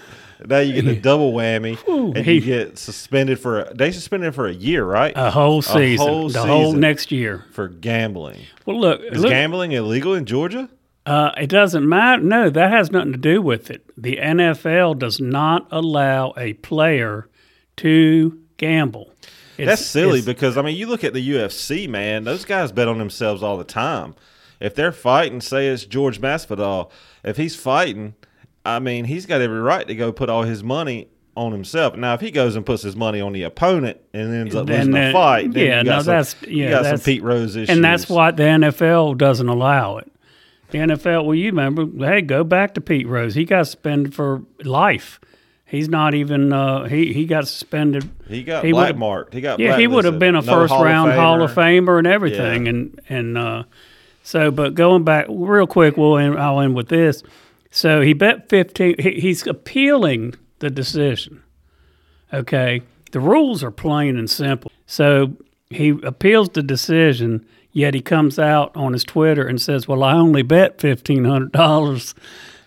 now 0.46 0.60
you 0.60 0.74
get 0.74 0.86
the 0.86 0.96
double 0.96 1.34
whammy, 1.34 1.78
and 2.16 2.26
he- 2.26 2.34
you 2.36 2.42
get 2.42 2.78
suspended 2.78 3.40
for 3.40 3.62
a, 3.62 3.74
they 3.74 3.92
suspended 3.92 4.28
him 4.28 4.34
for 4.34 4.48
a 4.48 4.54
year, 4.54 4.86
right? 4.86 5.14
a 5.16 5.32
whole 5.32 5.62
season, 5.62 6.06
whole 6.08 6.30
the 6.30 6.42
whole 6.46 6.74
next 6.74 7.12
year. 7.12 7.46
for 7.52 7.68
gambling. 7.70 8.40
Well, 8.66 8.80
look, 8.80 9.02
Is 9.02 9.20
look 9.22 9.30
gambling 9.32 9.72
illegal 9.74 10.14
in 10.14 10.26
Georgia? 10.26 10.70
Uh, 11.06 11.32
it 11.38 11.48
doesn't 11.48 11.88
matter. 11.88 12.22
No, 12.24 12.50
that 12.50 12.72
has 12.72 12.92
nothing 12.92 13.12
to 13.12 13.18
do 13.18 13.42
with 13.42 13.70
it. 13.70 13.86
The 13.98 14.18
NFL 14.18 14.98
does 15.00 15.20
not 15.20 15.68
allow 15.72 16.34
a 16.38 16.54
player 16.54 17.28
to 17.78 18.40
gamble. 18.58 19.12
It's- 19.58 19.68
That's 19.80 19.86
silly 19.90 20.22
because 20.22 20.58
I 20.58 20.62
mean, 20.62 20.76
you 20.76 20.88
look 20.88 21.04
at 21.04 21.14
the 21.14 21.30
UFC, 21.30 21.88
man; 21.88 22.24
those 22.26 22.44
guys 22.46 22.72
bet 22.72 22.88
on 22.88 22.98
themselves 22.98 23.42
all 23.44 23.58
the 23.58 23.64
time. 23.64 24.16
If 24.60 24.76
they're 24.76 24.92
fighting, 24.92 25.42
say 25.42 25.68
it's 25.68 25.86
George 25.86 26.20
Masvidal, 26.22 26.90
if 27.24 27.38
he's 27.38 27.56
fighting, 27.56 28.16
I 28.66 28.80
mean, 28.80 29.06
he's 29.06 29.26
got 29.26 29.42
every 29.42 29.60
right 29.60 29.88
to 29.88 29.96
go 29.96 30.12
put 30.12 30.30
all 30.30 30.44
his 30.44 30.64
money 30.64 31.10
on 31.38 31.52
himself. 31.52 31.96
Now, 31.98 32.14
if 32.14 32.22
he 32.22 32.32
goes 32.32 32.56
and 32.56 32.66
puts 32.66 32.82
his 32.82 32.96
money 32.96 33.20
on 33.20 33.34
the 33.34 33.44
opponent 33.44 33.98
and 34.14 34.34
ends 34.34 34.56
up 34.56 34.66
Then 34.68 34.78
losing 34.88 34.94
the 34.94 35.12
fight, 35.12 35.52
then 35.54 35.66
yeah, 35.66 35.80
you 35.80 35.86
got 35.86 35.92
no, 35.92 36.02
some, 36.02 36.06
that's- 36.06 36.36
you 36.44 36.64
yeah, 36.64 36.70
got 36.70 36.76
some 36.78 36.84
that's- 36.84 37.04
Pete 37.04 37.24
Rose 37.24 37.56
issues, 37.58 37.70
And 37.70 37.84
that's 37.84 38.08
why 38.10 38.32
the 38.32 38.44
NFL 38.44 39.18
doesn't 39.18 39.48
allow 39.50 39.98
it. 39.98 40.10
The 40.76 40.82
NFL, 40.82 41.24
well, 41.24 41.36
you 41.36 41.46
remember, 41.46 41.86
hey, 42.06 42.20
go 42.20 42.44
back 42.44 42.74
to 42.74 42.82
Pete 42.82 43.08
Rose. 43.08 43.34
He 43.34 43.46
got 43.46 43.66
suspended 43.66 44.14
for 44.14 44.42
life. 44.66 45.22
He's 45.64 45.88
not 45.88 46.14
even. 46.14 46.52
Uh, 46.52 46.84
he 46.84 47.14
he 47.14 47.26
got 47.26 47.48
suspended. 47.48 48.10
he 48.28 48.44
got 48.44 48.66
he 48.66 48.74
would've- 48.74 49.00
blackmarked. 49.00 49.34
He 49.34 49.40
got 49.40 49.58
Yeah, 49.58 49.78
he 49.78 49.88
would 49.88 50.04
have 50.04 50.20
been 50.20 50.36
a 50.36 50.42
first 50.42 50.74
Hall 50.74 50.82
of 50.82 50.86
round 50.86 51.14
Hall 51.14 51.42
of 51.42 51.52
Famer. 51.52 51.86
Famer 51.86 51.98
and 51.98 52.06
everything. 52.08 52.66
Yeah. 52.66 52.70
And 52.72 53.00
and 53.08 53.38
uh, 53.38 53.64
so, 54.22 54.52
but 54.52 54.76
going 54.76 55.06
back 55.06 55.28
real 55.30 55.66
quick, 55.66 55.96
we'll 55.96 56.18
end, 56.18 56.38
I'll 56.38 56.60
end 56.60 56.76
with 56.76 56.90
this. 56.90 57.24
So 57.72 58.02
he 58.02 58.12
bet 58.12 58.50
fifteen. 58.50 58.96
He, 59.00 59.22
he's 59.22 59.48
appealing 59.48 60.36
the 60.60 60.70
decision. 60.70 61.42
Okay, 62.34 62.82
the 63.14 63.22
rules 63.22 63.64
are 63.64 63.72
plain 63.72 64.18
and 64.18 64.30
simple. 64.30 64.72
So 64.88 65.38
he 65.70 65.90
appeals 66.04 66.50
the 66.50 66.62
decision, 66.64 67.46
yet 67.76 67.94
he 67.94 68.02
comes 68.02 68.40
out 68.40 68.76
on 68.76 68.94
his 68.94 69.04
Twitter 69.04 69.46
and 69.46 69.62
says, 69.62 69.88
"Well, 69.88 70.02
I 70.02 70.14
only 70.14 70.42
bet 70.42 70.82
fifteen 70.82 71.26
hundred 71.26 71.52
dollars." 71.52 72.16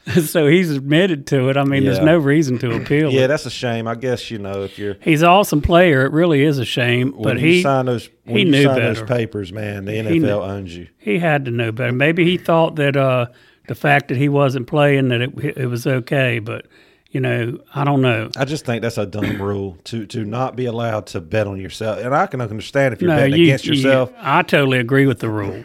so 0.25 0.47
he's 0.47 0.71
admitted 0.71 1.27
to 1.27 1.49
it. 1.51 1.57
I 1.57 1.65
mean, 1.65 1.85
there's 1.85 1.99
no 2.01 2.17
reason 2.17 2.59
to 2.61 2.77
appeal. 2.77 3.11
Yeah, 3.11 3.23
it. 3.25 3.29
that's 3.29 3.45
a 3.45 3.51
shame. 3.51 3.87
I 3.87 3.95
guess 3.95 4.31
you 4.31 4.39
know 4.39 4.63
if 4.63 4.79
you're 4.79 4.97
He's 5.01 5.23
an 5.23 5.29
awesome 5.29 5.61
player. 5.61 6.07
It 6.07 6.13
really 6.13 6.45
is 6.45 6.59
a 6.59 6.65
shame, 6.65 7.13
when 7.13 7.23
but 7.35 7.39
he 7.39 7.63
signed 7.63 7.89
those 7.89 8.09
he 8.25 8.45
knew 8.45 8.67
better. 8.69 8.95
those 8.95 9.03
papers, 9.03 9.53
man. 9.53 9.85
The 9.85 9.93
NFL 9.93 10.21
knew- 10.21 10.31
owns 10.31 10.77
you. 10.77 10.89
he 10.99 11.19
had 11.19 11.45
to 11.47 11.51
know 11.51 11.73
better. 11.73 11.93
Maybe 11.93 12.25
he 12.25 12.39
thought 12.39 12.77
that 12.77 12.97
uh, 12.97 13.27
the 13.67 13.75
fact 13.75 14.09
that 14.09 14.17
he 14.17 14.29
wasn't 14.29 14.67
playing 14.67 15.09
that 15.09 15.21
it, 15.21 15.57
it 15.59 15.67
was 15.67 15.87
okay, 15.87 16.39
but 16.39 16.67
you 17.11 17.21
know, 17.21 17.59
I 17.75 17.85
don't 17.85 18.03
know. 18.03 18.31
I 18.37 18.45
just 18.45 18.67
think 18.67 18.83
that's 18.83 18.99
a 18.99 19.07
dumb 19.07 19.41
rule 19.41 19.79
to 19.85 20.07
to 20.07 20.25
not 20.25 20.57
be 20.57 20.67
allowed 20.67 21.07
to 21.09 21.21
bet 21.21 21.47
on 21.47 21.59
yourself. 21.59 21.99
And 21.99 22.15
I 22.15 22.27
can 22.27 22.41
understand 22.41 22.93
if 22.93 23.01
you're 23.01 23.11
no, 23.11 23.17
betting 23.17 23.37
you, 23.37 23.45
against 23.45 23.65
you- 23.65 23.75
yourself. 23.75 24.13
I 24.19 24.43
totally 24.43 24.79
agree 24.79 25.07
with 25.07 25.21
the 25.21 25.31
rule. 25.31 25.65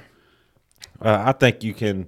Uh, 1.02 1.24
I 1.26 1.32
think 1.34 1.64
you 1.64 1.74
can. 1.74 2.08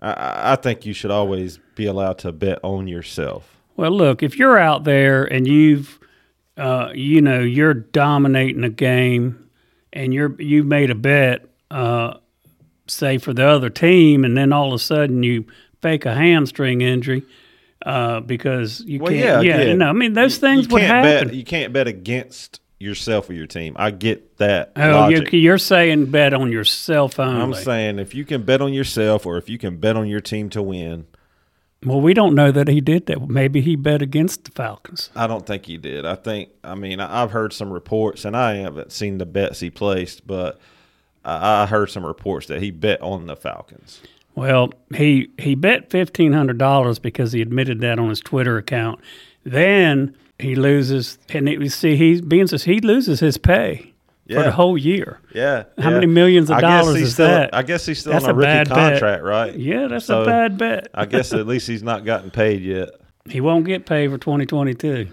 I, 0.00 0.52
I 0.52 0.56
think 0.56 0.84
you 0.84 0.92
should 0.92 1.12
always 1.12 1.58
be 1.76 1.86
allowed 1.86 2.18
to 2.18 2.32
bet 2.32 2.58
on 2.62 2.88
yourself. 2.88 3.56
Well, 3.76 3.92
look, 3.92 4.22
if 4.22 4.38
you're 4.38 4.58
out 4.58 4.84
there 4.84 5.24
and 5.24 5.46
you've, 5.46 5.98
uh, 6.56 6.90
you 6.94 7.20
know, 7.20 7.40
you're 7.40 7.74
dominating 7.74 8.64
a 8.64 8.70
game, 8.70 9.48
and 9.92 10.12
you're 10.12 10.40
you 10.40 10.64
made 10.64 10.90
a 10.90 10.94
bet, 10.96 11.46
uh, 11.70 12.14
say 12.88 13.18
for 13.18 13.32
the 13.32 13.46
other 13.46 13.70
team, 13.70 14.24
and 14.24 14.36
then 14.36 14.52
all 14.52 14.68
of 14.68 14.74
a 14.74 14.78
sudden 14.80 15.22
you 15.22 15.46
fake 15.80 16.04
a 16.04 16.14
hamstring 16.14 16.80
injury. 16.80 17.22
Uh, 17.84 18.20
because 18.20 18.80
you 18.80 18.98
Well, 18.98 19.12
can't, 19.12 19.22
yeah, 19.22 19.40
yeah, 19.42 19.60
again, 19.60 19.78
no, 19.78 19.88
I 19.88 19.92
mean 19.92 20.14
those 20.14 20.38
things 20.38 20.66
you 20.66 20.72
would 20.72 20.82
happen. 20.82 21.28
Bet, 21.28 21.34
you 21.36 21.44
can't 21.44 21.70
bet 21.72 21.86
against 21.86 22.60
yourself 22.80 23.28
or 23.28 23.34
your 23.34 23.46
team. 23.46 23.76
I 23.78 23.90
get 23.90 24.38
that. 24.38 24.72
Oh, 24.76 25.08
you, 25.08 25.26
you're 25.32 25.58
saying 25.58 26.06
bet 26.06 26.32
on 26.32 26.50
your 26.50 26.64
cell 26.64 27.08
phone. 27.08 27.40
I'm 27.40 27.52
saying 27.54 27.98
if 27.98 28.14
you 28.14 28.24
can 28.24 28.42
bet 28.42 28.62
on 28.62 28.72
yourself 28.72 29.26
or 29.26 29.36
if 29.36 29.48
you 29.50 29.58
can 29.58 29.76
bet 29.76 29.96
on 29.96 30.08
your 30.08 30.20
team 30.22 30.48
to 30.50 30.62
win, 30.62 31.06
Well, 31.84 32.00
we 32.00 32.14
don't 32.14 32.34
know 32.34 32.50
that 32.50 32.68
he 32.68 32.80
did 32.80 33.04
that. 33.06 33.28
Maybe 33.28 33.60
he 33.60 33.76
bet 33.76 34.00
against 34.00 34.44
the 34.44 34.50
Falcons. 34.50 35.10
I 35.14 35.26
don't 35.26 35.44
think 35.46 35.66
he 35.66 35.76
did. 35.76 36.06
I 36.06 36.14
think, 36.14 36.48
I 36.62 36.74
mean, 36.74 37.00
I've 37.00 37.32
heard 37.32 37.52
some 37.52 37.70
reports, 37.70 38.24
and 38.24 38.34
I 38.34 38.54
haven't 38.56 38.92
seen 38.92 39.18
the 39.18 39.26
bets 39.26 39.60
he 39.60 39.68
placed, 39.68 40.26
but 40.26 40.58
I 41.22 41.62
I 41.62 41.66
heard 41.66 41.90
some 41.90 42.04
reports 42.06 42.46
that 42.46 42.62
he 42.62 42.70
bet 42.70 43.02
on 43.02 43.26
the 43.26 43.36
Falcons. 43.36 44.00
Well, 44.34 44.72
he 44.94 45.30
he 45.38 45.54
bet 45.54 45.90
fifteen 45.90 46.32
hundred 46.32 46.58
dollars 46.58 46.98
because 46.98 47.32
he 47.32 47.40
admitted 47.40 47.80
that 47.80 47.98
on 47.98 48.08
his 48.08 48.20
Twitter 48.20 48.58
account. 48.58 49.00
Then 49.44 50.16
he 50.38 50.56
loses, 50.56 51.18
and 51.28 51.48
it, 51.48 51.60
you 51.60 51.68
see, 51.68 51.96
he 51.96 52.20
being 52.20 52.46
says 52.46 52.64
he 52.64 52.80
loses 52.80 53.20
his 53.20 53.38
pay 53.38 53.94
for 54.28 54.42
the 54.42 54.50
whole 54.52 54.76
year. 54.78 55.20
Yeah. 55.34 55.64
How 55.78 55.90
yeah. 55.90 55.94
many 55.94 56.06
millions 56.06 56.50
of 56.50 56.56
I 56.56 56.60
guess 56.62 56.84
dollars 56.84 56.96
he's 56.98 57.06
is 57.08 57.12
still, 57.14 57.26
that? 57.28 57.54
I 57.54 57.62
guess 57.62 57.86
he's 57.86 58.00
still 58.00 58.12
That's 58.12 58.24
on 58.24 58.30
a, 58.30 58.32
a 58.32 58.36
rookie 58.36 58.46
bad 58.46 58.68
bet. 58.68 58.76
contract, 58.92 59.22
right? 59.22 59.54
Yeah, 59.54 59.86
that's 59.88 60.06
So, 60.06 60.22
a 60.22 60.26
bad 60.26 60.56
bet. 60.56 60.88
I 60.94 61.04
guess 61.04 61.32
at 61.32 61.46
least 61.46 61.66
he's 61.68 61.82
not 61.82 62.04
gotten 62.04 62.30
paid 62.30 62.62
yet. 62.62 62.88
he 63.28 63.40
won't 63.40 63.66
get 63.66 63.86
paid 63.86 64.10
for 64.10 64.18
twenty 64.18 64.46
twenty 64.46 64.74
two 64.74 65.08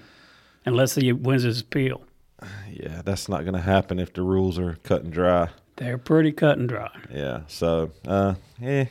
unless 0.66 0.96
he 0.96 1.12
wins 1.12 1.44
his 1.44 1.62
appeal. 1.62 2.01
Yeah, 2.74 3.01
that's 3.04 3.30
not 3.30 3.42
going 3.42 3.54
to 3.54 3.62
happen 3.62 4.00
if 4.00 4.13
the 4.13 4.24
rules 4.24 4.58
are 4.58 4.75
cut 4.84 5.04
and 5.04 5.13
dry. 5.13 5.50
They're 5.75 6.00
pretty 6.00 6.32
cut 6.32 6.58
and 6.58 6.68
dry. 6.68 6.90
Yeah. 7.13 7.42
So, 7.48 7.92
uh, 8.08 8.36
yeah. 8.60 8.86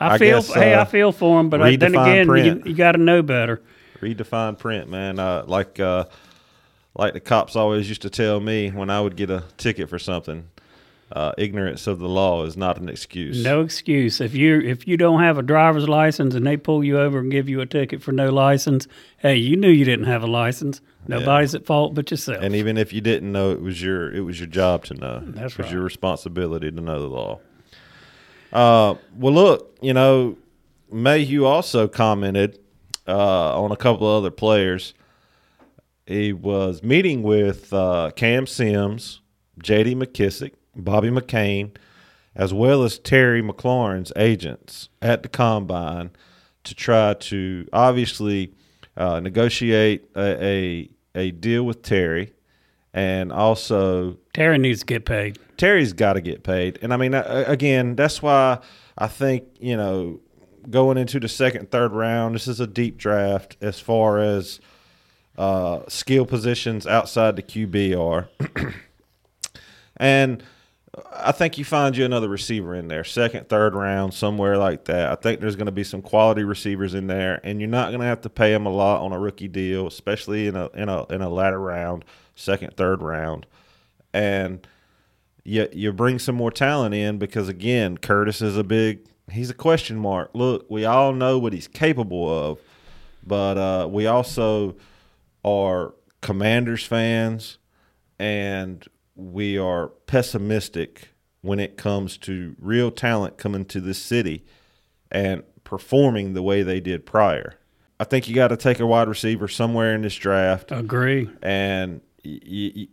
I, 0.00 0.14
I 0.14 0.18
feel, 0.18 0.38
guess, 0.38 0.52
hey, 0.52 0.74
uh, 0.74 0.82
I 0.82 0.84
feel 0.84 1.12
for 1.12 1.40
him, 1.40 1.50
but 1.50 1.62
I, 1.62 1.76
then 1.76 1.94
again, 1.94 2.26
you, 2.26 2.26
print. 2.26 2.66
you 2.66 2.74
got 2.74 2.92
to 2.92 2.98
know 2.98 3.22
better. 3.22 3.62
redefine 4.00 4.58
print, 4.58 4.90
man. 4.90 5.18
Uh, 5.18 5.44
like 5.46 5.78
uh, 5.78 6.04
like 6.96 7.12
the 7.12 7.20
cops 7.20 7.56
always 7.56 7.88
used 7.88 8.02
to 8.02 8.10
tell 8.10 8.40
me 8.40 8.70
when 8.70 8.90
I 8.90 9.00
would 9.00 9.16
get 9.16 9.30
a 9.30 9.44
ticket 9.56 9.88
for 9.88 9.98
something, 9.98 10.48
uh, 11.12 11.32
ignorance 11.38 11.86
of 11.86 11.98
the 11.98 12.08
law 12.08 12.44
is 12.44 12.56
not 12.56 12.78
an 12.78 12.88
excuse. 12.88 13.42
No 13.42 13.60
excuse. 13.60 14.20
If 14.20 14.34
you 14.34 14.60
if 14.60 14.86
you 14.86 14.96
don't 14.96 15.20
have 15.20 15.38
a 15.38 15.42
driver's 15.42 15.88
license 15.88 16.34
and 16.34 16.46
they 16.46 16.56
pull 16.56 16.82
you 16.82 16.98
over 16.98 17.18
and 17.18 17.30
give 17.30 17.48
you 17.48 17.60
a 17.60 17.66
ticket 17.66 18.02
for 18.02 18.12
no 18.12 18.30
license, 18.30 18.88
hey, 19.18 19.36
you 19.36 19.56
knew 19.56 19.70
you 19.70 19.84
didn't 19.84 20.06
have 20.06 20.22
a 20.22 20.26
license. 20.26 20.80
Nobody's 21.06 21.54
at 21.54 21.66
fault 21.66 21.94
but 21.94 22.10
yourself. 22.10 22.42
And 22.42 22.54
even 22.56 22.78
if 22.78 22.92
you 22.92 23.00
didn't 23.00 23.30
know, 23.30 23.52
it 23.52 23.60
was 23.60 23.82
your 23.82 24.12
it 24.12 24.20
was 24.20 24.40
your 24.40 24.48
job 24.48 24.84
to 24.86 24.94
know. 24.94 25.20
That's 25.22 25.52
it 25.52 25.58
was 25.58 25.66
right. 25.66 25.72
your 25.72 25.82
responsibility 25.82 26.70
to 26.70 26.80
know 26.80 27.00
the 27.00 27.08
law. 27.08 27.40
Uh, 28.54 28.94
well, 29.16 29.34
look, 29.34 29.76
you 29.82 29.92
know, 29.92 30.38
Mayhew 30.90 31.44
also 31.44 31.88
commented 31.88 32.58
uh, 33.06 33.60
on 33.60 33.72
a 33.72 33.76
couple 33.76 34.08
of 34.08 34.22
other 34.22 34.30
players. 34.30 34.94
He 36.06 36.32
was 36.32 36.82
meeting 36.82 37.22
with 37.22 37.72
uh, 37.72 38.12
Cam 38.14 38.46
Sims, 38.46 39.20
J.D. 39.60 39.94
McKissick, 39.96 40.52
Bobby 40.76 41.08
McCain, 41.08 41.76
as 42.36 42.54
well 42.54 42.82
as 42.82 42.98
Terry 42.98 43.42
McLaurin's 43.42 44.12
agents 44.16 44.88
at 45.02 45.22
the 45.22 45.28
combine 45.28 46.10
to 46.64 46.74
try 46.74 47.14
to 47.14 47.68
obviously 47.72 48.52
uh, 48.96 49.20
negotiate 49.20 50.08
a, 50.16 50.44
a 50.44 50.90
a 51.14 51.30
deal 51.30 51.62
with 51.62 51.82
Terry, 51.82 52.32
and 52.94 53.32
also 53.32 54.16
Terry 54.32 54.56
needs 54.56 54.80
to 54.80 54.86
get 54.86 55.04
paid. 55.04 55.38
Terry's 55.56 55.92
got 55.92 56.14
to 56.14 56.20
get 56.20 56.44
paid. 56.44 56.78
And 56.80 56.94
I 56.94 56.96
mean, 56.96 57.12
uh, 57.12 57.44
again, 57.46 57.96
that's 57.96 58.22
why 58.22 58.60
I 58.96 59.08
think, 59.08 59.44
you 59.58 59.76
know, 59.76 60.20
going 60.70 60.96
into 60.96 61.20
the 61.20 61.28
second, 61.28 61.70
third 61.70 61.92
round, 61.92 62.36
this 62.36 62.46
is 62.48 62.60
a 62.60 62.66
deep 62.66 62.96
draft 62.96 63.56
as 63.60 63.80
far 63.80 64.20
as 64.20 64.60
uh, 65.36 65.80
skill 65.88 66.24
positions 66.24 66.86
outside 66.86 67.34
the 67.36 67.42
QB 67.42 67.98
are. 68.00 68.28
and 69.96 70.42
I 71.12 71.32
think 71.32 71.58
you 71.58 71.64
find 71.64 71.96
you 71.96 72.04
another 72.04 72.28
receiver 72.28 72.74
in 72.76 72.86
there, 72.86 73.02
second, 73.02 73.48
third 73.48 73.74
round, 73.74 74.14
somewhere 74.14 74.56
like 74.56 74.84
that. 74.84 75.10
I 75.10 75.16
think 75.16 75.40
there's 75.40 75.56
going 75.56 75.66
to 75.66 75.72
be 75.72 75.82
some 75.82 76.02
quality 76.02 76.44
receivers 76.44 76.94
in 76.94 77.08
there, 77.08 77.40
and 77.42 77.60
you're 77.60 77.68
not 77.68 77.88
going 77.88 78.00
to 78.00 78.06
have 78.06 78.20
to 78.20 78.30
pay 78.30 78.52
them 78.52 78.66
a 78.66 78.70
lot 78.70 79.02
on 79.02 79.12
a 79.12 79.18
rookie 79.18 79.48
deal, 79.48 79.88
especially 79.88 80.46
in 80.46 80.54
a 80.54 80.68
in 80.68 80.88
a 80.88 81.04
in 81.06 81.20
a 81.20 81.28
latter 81.28 81.58
round, 81.58 82.04
second, 82.34 82.76
third 82.76 83.02
round, 83.02 83.46
and 84.12 84.66
you 85.44 85.68
you 85.72 85.92
bring 85.92 86.18
some 86.18 86.34
more 86.34 86.50
talent 86.50 86.94
in 86.94 87.18
because 87.18 87.48
again, 87.48 87.98
Curtis 87.98 88.40
is 88.42 88.56
a 88.56 88.64
big 88.64 89.06
he's 89.30 89.50
a 89.50 89.54
question 89.54 89.96
mark. 89.96 90.30
Look, 90.34 90.66
we 90.70 90.84
all 90.84 91.12
know 91.12 91.38
what 91.38 91.52
he's 91.52 91.68
capable 91.68 92.28
of, 92.50 92.58
but 93.26 93.58
uh, 93.58 93.88
we 93.90 94.06
also 94.06 94.76
are 95.44 95.94
Commanders 96.20 96.84
fans, 96.84 97.58
and 98.18 98.84
we 99.14 99.58
are 99.58 99.88
pessimistic 100.06 101.08
when 101.42 101.60
it 101.60 101.76
comes 101.76 102.16
to 102.16 102.56
real 102.58 102.90
talent 102.90 103.36
coming 103.36 103.66
to 103.66 103.80
this 103.80 103.98
city 103.98 104.44
and 105.12 105.42
performing 105.62 106.32
the 106.32 106.42
way 106.42 106.62
they 106.62 106.80
did 106.80 107.04
prior. 107.04 107.54
I 108.00 108.04
think 108.04 108.26
you 108.28 108.34
got 108.34 108.48
to 108.48 108.56
take 108.56 108.80
a 108.80 108.86
wide 108.86 109.08
receiver 109.08 109.46
somewhere 109.46 109.94
in 109.94 110.02
this 110.02 110.14
draft, 110.16 110.72
Agree. 110.72 111.30
and 111.42 112.00
you 112.24 112.72
you, 112.74 112.88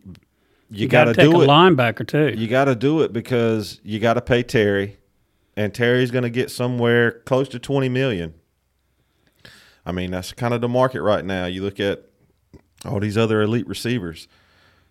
you, 0.69 0.88
got 0.88 1.05
to 1.05 1.13
do 1.13 1.41
a 1.41 1.43
it. 1.43 1.47
linebacker 1.47 2.07
too. 2.07 2.39
You 2.39 2.47
got 2.47 2.65
to 2.65 2.75
do 2.75 3.01
it 3.01 3.13
because 3.13 3.79
you 3.83 4.00
got 4.00 4.13
to 4.15 4.21
pay 4.21 4.43
Terry, 4.43 4.97
and 5.55 5.73
Terry's 5.73 6.11
going 6.11 6.23
to 6.23 6.29
get 6.29 6.51
somewhere 6.51 7.11
close 7.11 7.50
to 7.50 7.59
twenty 7.59 7.89
million. 7.89 8.33
I 9.85 9.91
mean, 9.91 10.11
that's 10.11 10.33
kind 10.33 10.53
of 10.53 10.61
the 10.61 10.69
market 10.69 11.01
right 11.01 11.25
now. 11.25 11.45
You 11.45 11.63
look 11.63 11.79
at 11.79 12.03
all 12.85 13.00
these 13.00 13.17
other 13.17 13.41
elite 13.41 13.67
receivers; 13.67 14.27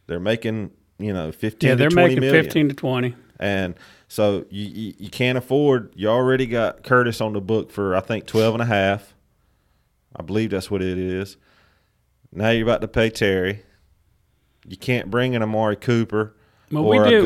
they're 0.06 0.20
making 0.20 0.72
you 0.98 1.12
know 1.12 1.32
fifteen. 1.32 1.68
yeah, 1.68 1.74
to 1.74 1.78
they're 1.78 1.90
20 1.90 2.08
making 2.08 2.20
million. 2.20 2.44
fifteen 2.44 2.68
to 2.68 2.74
twenty. 2.74 3.14
and 3.38 3.74
so 4.08 4.44
you, 4.50 4.66
you 4.66 4.94
you 4.98 5.10
can't 5.10 5.38
afford. 5.38 5.92
You 5.94 6.08
already 6.08 6.46
got 6.46 6.82
Curtis 6.82 7.20
on 7.20 7.32
the 7.32 7.40
book 7.40 7.70
for 7.70 7.94
I 7.94 8.00
think 8.00 8.26
twelve 8.26 8.54
and 8.54 8.62
a 8.62 8.66
half. 8.66 9.14
I 10.16 10.22
believe 10.22 10.50
that's 10.50 10.70
what 10.70 10.82
it 10.82 10.98
is. 10.98 11.36
Now 12.32 12.50
you're 12.50 12.64
about 12.64 12.80
to 12.80 12.88
pay 12.88 13.10
Terry. 13.10 13.62
You 14.70 14.76
can't 14.76 15.10
bring 15.10 15.34
in 15.34 15.42
Amari 15.42 15.74
Cooper. 15.74 16.32
Well, 16.70 16.84
or 16.84 16.90
we 16.90 16.98
a 16.98 17.10
do. 17.10 17.16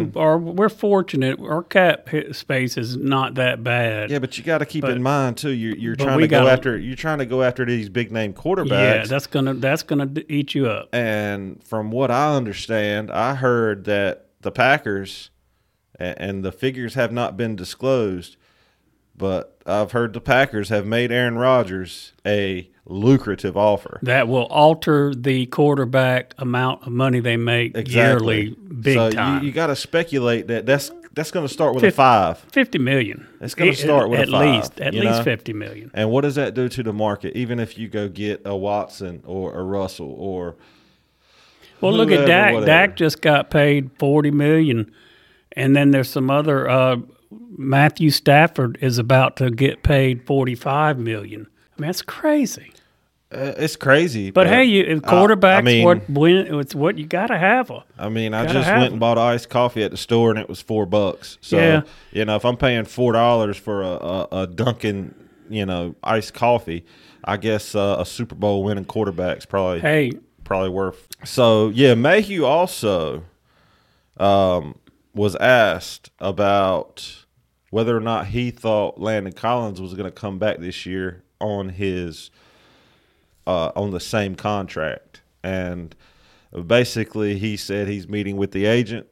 We 0.00 0.06
do. 0.06 0.12
Or 0.18 0.36
we're 0.36 0.68
fortunate. 0.68 1.38
Our 1.38 1.62
cap 1.62 2.08
space 2.32 2.76
is 2.76 2.96
not 2.96 3.36
that 3.36 3.62
bad. 3.62 4.10
Yeah, 4.10 4.18
but 4.18 4.36
you 4.36 4.42
got 4.42 4.58
to 4.58 4.66
keep 4.66 4.82
But- 4.82 4.90
in 4.90 5.02
mind 5.04 5.36
too. 5.36 5.50
You're 5.50 5.76
you're 5.76 5.94
trying 5.94 6.18
to 6.18 6.26
go 6.26 6.40
gotta- 6.40 6.50
after 6.50 6.76
you're 6.76 6.96
trying 6.96 7.18
to 7.18 7.26
go 7.26 7.44
after 7.44 7.64
these 7.64 7.88
big 7.88 8.10
name 8.10 8.32
quarterbacks. 8.32 8.70
Yeah, 8.70 9.04
that's 9.04 9.28
gonna 9.28 9.54
that's 9.54 9.84
gonna 9.84 10.10
eat 10.28 10.56
you 10.56 10.66
up. 10.66 10.88
and 10.92 11.62
from 11.62 11.92
what 11.92 12.10
I 12.10 12.34
understand, 12.34 13.12
I 13.12 13.36
heard 13.36 13.84
that 13.84 14.26
the 14.40 14.50
Packers 14.50 15.30
and 16.00 16.44
the 16.44 16.50
figures 16.52 16.94
have 16.94 17.12
not 17.12 17.36
been 17.36 17.54
disclosed, 17.54 18.36
but 19.16 19.58
I've 19.64 19.92
heard 19.92 20.12
the 20.12 20.20
Packers 20.20 20.70
have 20.70 20.86
made 20.86 21.12
Aaron 21.12 21.38
Rodgers 21.38 22.14
a 22.26 22.68
lucrative 22.88 23.56
offer. 23.56 23.98
That 24.02 24.28
will 24.28 24.46
alter 24.46 25.14
the 25.14 25.46
quarterback 25.46 26.34
amount 26.38 26.82
of 26.86 26.92
money 26.92 27.20
they 27.20 27.36
make 27.36 27.76
yearly, 27.88 28.50
big 28.80 28.94
so 28.94 29.10
time. 29.10 29.42
you, 29.42 29.48
you 29.48 29.52
got 29.52 29.68
to 29.68 29.76
speculate 29.76 30.46
that 30.48 30.66
that's 30.66 30.90
that's 31.14 31.30
going 31.30 31.46
to 31.46 31.52
start 31.52 31.74
with 31.74 31.82
Fif- 31.82 31.94
a 31.94 31.96
five. 31.96 32.38
fifty 32.52 32.78
million. 32.78 33.26
It's 33.40 33.54
gonna 33.54 33.74
start 33.74 34.08
with 34.08 34.20
a 34.20 34.22
at 34.22 34.28
five, 34.28 34.54
least 34.54 34.80
at 34.80 34.94
least 34.94 35.04
know? 35.04 35.22
fifty 35.24 35.52
million. 35.52 35.90
And 35.92 36.10
what 36.10 36.20
does 36.22 36.36
that 36.36 36.54
do 36.54 36.68
to 36.68 36.82
the 36.82 36.92
market? 36.92 37.36
Even 37.36 37.58
if 37.58 37.76
you 37.76 37.88
go 37.88 38.08
get 38.08 38.42
a 38.44 38.56
Watson 38.56 39.22
or 39.26 39.52
a 39.58 39.62
Russell 39.62 40.14
or 40.16 40.56
Well, 41.80 41.92
look 41.92 42.10
at 42.10 42.16
whoever, 42.18 42.26
Dak. 42.26 42.54
whatever. 42.54 42.66
Dak 42.66 42.96
just 42.96 43.20
got 43.20 43.50
paid 43.50 43.90
forty 43.98 44.30
million, 44.30 44.92
and 45.52 45.74
then 45.76 45.90
there's 45.90 46.10
some 46.10 46.30
other. 46.30 46.68
Uh, 46.68 46.96
Matthew 47.56 48.10
Stafford 48.10 48.78
is 48.80 48.96
about 48.98 49.36
to 49.38 49.50
get 49.50 49.82
paid 49.82 50.24
forty 50.24 50.54
five 50.54 50.98
million. 50.98 51.48
I 51.76 51.80
mean, 51.80 51.88
that's 51.88 52.02
crazy. 52.02 52.72
Uh, 53.32 53.52
it's 53.58 53.76
crazy. 53.76 54.30
But 54.30 54.46
hey, 54.46 54.64
you 54.64 54.82
if 54.84 55.04
I- 55.04 55.12
quarterbacks 55.12 55.58
I 55.58 55.60
mean, 55.62 55.84
what 55.84 56.08
win. 56.08 56.58
It's 56.60 56.74
what 56.74 56.96
you 56.98 57.06
got 57.06 57.26
to 57.28 57.38
have. 57.38 57.70
A, 57.70 57.84
I 57.98 58.08
mean, 58.08 58.32
I 58.34 58.46
just 58.46 58.68
went 58.68 58.92
and 58.92 59.00
bought 59.00 59.18
iced 59.18 59.48
coffee 59.50 59.82
at 59.82 59.90
the 59.90 59.96
store, 59.96 60.30
and 60.30 60.38
it 60.38 60.48
was 60.48 60.60
four 60.62 60.86
bucks. 60.86 61.38
So 61.40 61.56
Yeah. 61.58 61.82
you 62.12 62.24
know, 62.24 62.36
if 62.36 62.44
I'm 62.44 62.56
paying 62.56 62.84
four 62.84 63.12
dollars 63.12 63.56
for 63.56 63.82
a, 63.82 63.86
a, 63.86 64.28
a 64.42 64.46
Dunkin', 64.46 65.14
you 65.50 65.66
know, 65.66 65.94
iced 66.02 66.32
coffee, 66.34 66.84
I 67.24 67.36
guess 67.36 67.74
uh, 67.74 67.96
a 67.98 68.06
Super 68.06 68.34
Bowl 68.34 68.62
winning 68.64 68.84
quarterback's 68.86 69.44
probably 69.44 69.80
hey, 69.80 70.12
probably 70.44 70.70
worth. 70.70 71.06
So 71.24 71.68
yeah, 71.68 71.94
Mayhew 71.94 72.44
also 72.46 73.24
um, 74.16 74.78
was 75.14 75.36
asked 75.36 76.10
about 76.18 77.24
whether 77.70 77.94
or 77.96 78.00
not 78.00 78.28
he 78.28 78.50
thought 78.50 78.98
Landon 78.98 79.32
Collins 79.34 79.80
was 79.80 79.92
going 79.92 80.06
to 80.06 80.10
come 80.10 80.38
back 80.38 80.58
this 80.58 80.86
year 80.86 81.22
on 81.40 81.68
his 81.70 82.30
uh, 83.48 83.72
on 83.74 83.90
the 83.92 83.98
same 83.98 84.34
contract, 84.34 85.22
and 85.42 85.96
basically 86.66 87.38
he 87.38 87.56
said 87.56 87.88
he's 87.88 88.06
meeting 88.06 88.36
with 88.36 88.52
the 88.52 88.66
agent. 88.66 89.06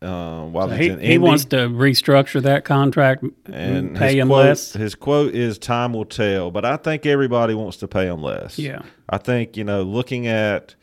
Um, 0.00 0.52
while 0.52 0.68
he's 0.68 0.78
he, 0.78 0.88
in 0.88 0.98
he 1.00 1.18
wants 1.18 1.44
to 1.44 1.68
restructure 1.68 2.42
that 2.42 2.64
contract 2.64 3.22
and 3.22 3.36
and 3.46 3.96
pay 3.96 4.18
him 4.18 4.28
quote, 4.28 4.46
less. 4.46 4.72
His 4.72 4.94
quote 4.94 5.34
is 5.34 5.58
"Time 5.58 5.92
will 5.92 6.06
tell," 6.06 6.50
but 6.50 6.64
I 6.64 6.76
think 6.76 7.04
everybody 7.04 7.54
wants 7.54 7.76
to 7.78 7.88
pay 7.88 8.06
him 8.06 8.22
less. 8.22 8.58
Yeah. 8.58 8.82
I 9.08 9.18
think 9.18 9.56
you 9.56 9.64
know, 9.64 9.82
looking 9.82 10.26
at 10.26 10.74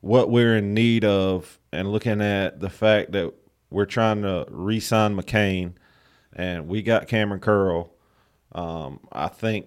what 0.00 0.30
we're 0.30 0.58
in 0.58 0.74
need 0.74 1.04
of, 1.04 1.58
and 1.72 1.90
looking 1.90 2.20
at 2.20 2.60
the 2.60 2.70
fact 2.70 3.12
that 3.12 3.32
we're 3.70 3.86
trying 3.86 4.22
to 4.22 4.46
re-sign 4.50 5.16
McCain, 5.16 5.72
and 6.34 6.68
we 6.68 6.82
got 6.82 7.08
Cameron 7.08 7.40
Curl, 7.40 7.90
um, 8.52 9.00
I 9.10 9.28
think 9.28 9.66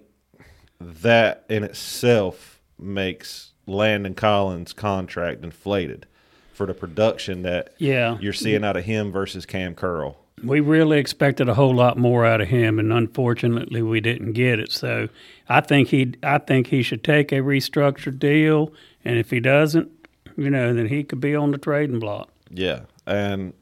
that 0.80 1.44
in 1.48 1.64
itself 1.64 2.60
makes 2.78 3.52
Landon 3.66 4.14
Collins' 4.14 4.72
contract 4.72 5.42
inflated 5.44 6.06
for 6.52 6.66
the 6.66 6.74
production 6.74 7.42
that 7.42 7.72
Yeah. 7.78 8.16
you're 8.20 8.32
seeing 8.32 8.64
out 8.64 8.76
of 8.76 8.84
him 8.84 9.12
versus 9.12 9.46
Kam 9.46 9.74
Curl. 9.74 10.16
We 10.42 10.60
really 10.60 10.98
expected 10.98 11.48
a 11.48 11.54
whole 11.54 11.74
lot 11.74 11.98
more 11.98 12.24
out 12.24 12.40
of 12.40 12.48
him, 12.48 12.78
and 12.78 12.92
unfortunately, 12.92 13.82
we 13.82 14.00
didn't 14.00 14.32
get 14.34 14.60
it. 14.60 14.70
So, 14.70 15.08
I 15.48 15.60
think 15.60 15.88
he, 15.88 16.14
I 16.22 16.38
think 16.38 16.68
he 16.68 16.82
should 16.82 17.02
take 17.02 17.32
a 17.32 17.36
restructured 17.40 18.20
deal, 18.20 18.72
and 19.04 19.18
if 19.18 19.30
he 19.30 19.40
doesn't, 19.40 19.90
you 20.36 20.48
know, 20.50 20.72
then 20.72 20.86
he 20.86 21.02
could 21.02 21.20
be 21.20 21.34
on 21.34 21.50
the 21.50 21.58
trading 21.58 21.98
block. 21.98 22.30
Yeah, 22.50 22.82
and 23.04 23.52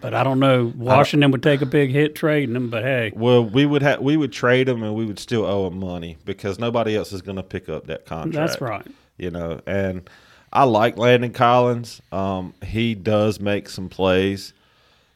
But 0.00 0.14
I 0.14 0.24
don't 0.24 0.40
know. 0.40 0.72
Washington 0.76 1.30
would 1.32 1.42
take 1.42 1.60
a 1.60 1.66
big 1.66 1.90
hit 1.90 2.14
trading 2.14 2.56
him, 2.56 2.70
but 2.70 2.82
hey, 2.82 3.12
well, 3.14 3.44
we 3.44 3.66
would 3.66 3.82
have 3.82 4.00
we 4.00 4.16
would 4.16 4.32
trade 4.32 4.68
him, 4.68 4.82
and 4.82 4.94
we 4.94 5.04
would 5.04 5.18
still 5.18 5.44
owe 5.44 5.66
him 5.66 5.78
money 5.78 6.16
because 6.24 6.58
nobody 6.58 6.96
else 6.96 7.12
is 7.12 7.22
going 7.22 7.36
to 7.36 7.42
pick 7.42 7.68
up 7.68 7.86
that 7.86 8.06
contract. 8.06 8.34
that's 8.34 8.60
right. 8.60 8.86
You 9.18 9.30
know, 9.30 9.60
and 9.66 10.08
I 10.52 10.64
like 10.64 10.96
Landon 10.96 11.32
Collins. 11.32 12.02
Um, 12.10 12.54
he 12.64 12.94
does 12.94 13.40
make 13.40 13.68
some 13.68 13.88
plays, 13.88 14.52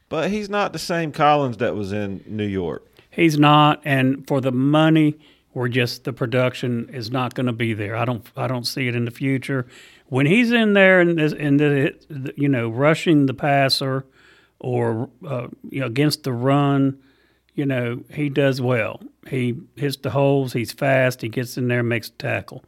but 0.09 0.31
he's 0.31 0.49
not 0.49 0.73
the 0.73 0.79
same 0.79 1.11
Collins 1.11 1.57
that 1.57 1.75
was 1.75 1.91
in 1.91 2.23
New 2.25 2.45
York. 2.45 2.83
He's 3.09 3.37
not, 3.37 3.81
and 3.83 4.27
for 4.27 4.41
the 4.41 4.51
money, 4.51 5.17
we're 5.53 5.69
just 5.69 6.03
the 6.03 6.13
production 6.13 6.89
is 6.93 7.09
not 7.09 7.33
going 7.33 7.47
to 7.47 7.53
be 7.53 7.73
there. 7.73 7.95
I 7.95 8.05
don't, 8.05 8.23
I 8.35 8.47
don't 8.47 8.65
see 8.65 8.87
it 8.87 8.95
in 8.95 9.05
the 9.05 9.11
future. 9.11 9.65
When 10.07 10.25
he's 10.25 10.51
in 10.51 10.73
there 10.73 11.01
and 11.01 11.17
this, 11.17 11.33
and 11.33 11.59
the, 11.59 12.33
you 12.37 12.47
know, 12.47 12.69
rushing 12.69 13.25
the 13.25 13.33
passer 13.33 14.05
or 14.59 15.09
uh, 15.27 15.47
you 15.69 15.81
know, 15.81 15.87
against 15.87 16.23
the 16.23 16.33
run, 16.33 16.97
you 17.53 17.65
know, 17.65 18.03
he 18.11 18.29
does 18.29 18.61
well. 18.61 19.01
He 19.27 19.55
hits 19.75 19.97
the 19.97 20.09
holes. 20.09 20.53
He's 20.53 20.71
fast. 20.71 21.21
He 21.21 21.29
gets 21.29 21.57
in 21.57 21.67
there, 21.67 21.79
and 21.79 21.89
makes 21.89 22.09
a 22.09 22.13
tackle. 22.13 22.63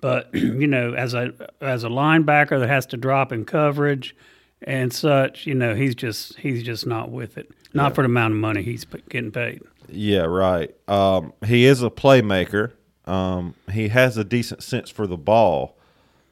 But 0.00 0.30
you 0.34 0.66
know, 0.66 0.94
as 0.94 1.14
a 1.14 1.32
as 1.60 1.84
a 1.84 1.88
linebacker 1.88 2.58
that 2.60 2.68
has 2.68 2.86
to 2.86 2.96
drop 2.96 3.32
in 3.32 3.44
coverage 3.44 4.14
and 4.62 4.92
such, 4.92 5.46
you 5.46 5.54
know, 5.54 5.74
he's 5.74 5.94
just 5.94 6.38
he's 6.38 6.62
just 6.62 6.86
not 6.86 7.10
with 7.10 7.38
it. 7.38 7.50
Not 7.72 7.94
for 7.94 8.02
the 8.02 8.06
amount 8.06 8.34
of 8.34 8.40
money 8.40 8.62
he's 8.62 8.84
getting 8.84 9.30
paid. 9.30 9.62
Yeah, 9.88 10.22
right. 10.22 10.74
Um, 10.88 11.32
he 11.46 11.66
is 11.66 11.82
a 11.82 11.90
playmaker. 11.90 12.72
Um, 13.04 13.54
he 13.70 13.88
has 13.88 14.16
a 14.16 14.24
decent 14.24 14.62
sense 14.62 14.90
for 14.90 15.06
the 15.06 15.16
ball, 15.16 15.78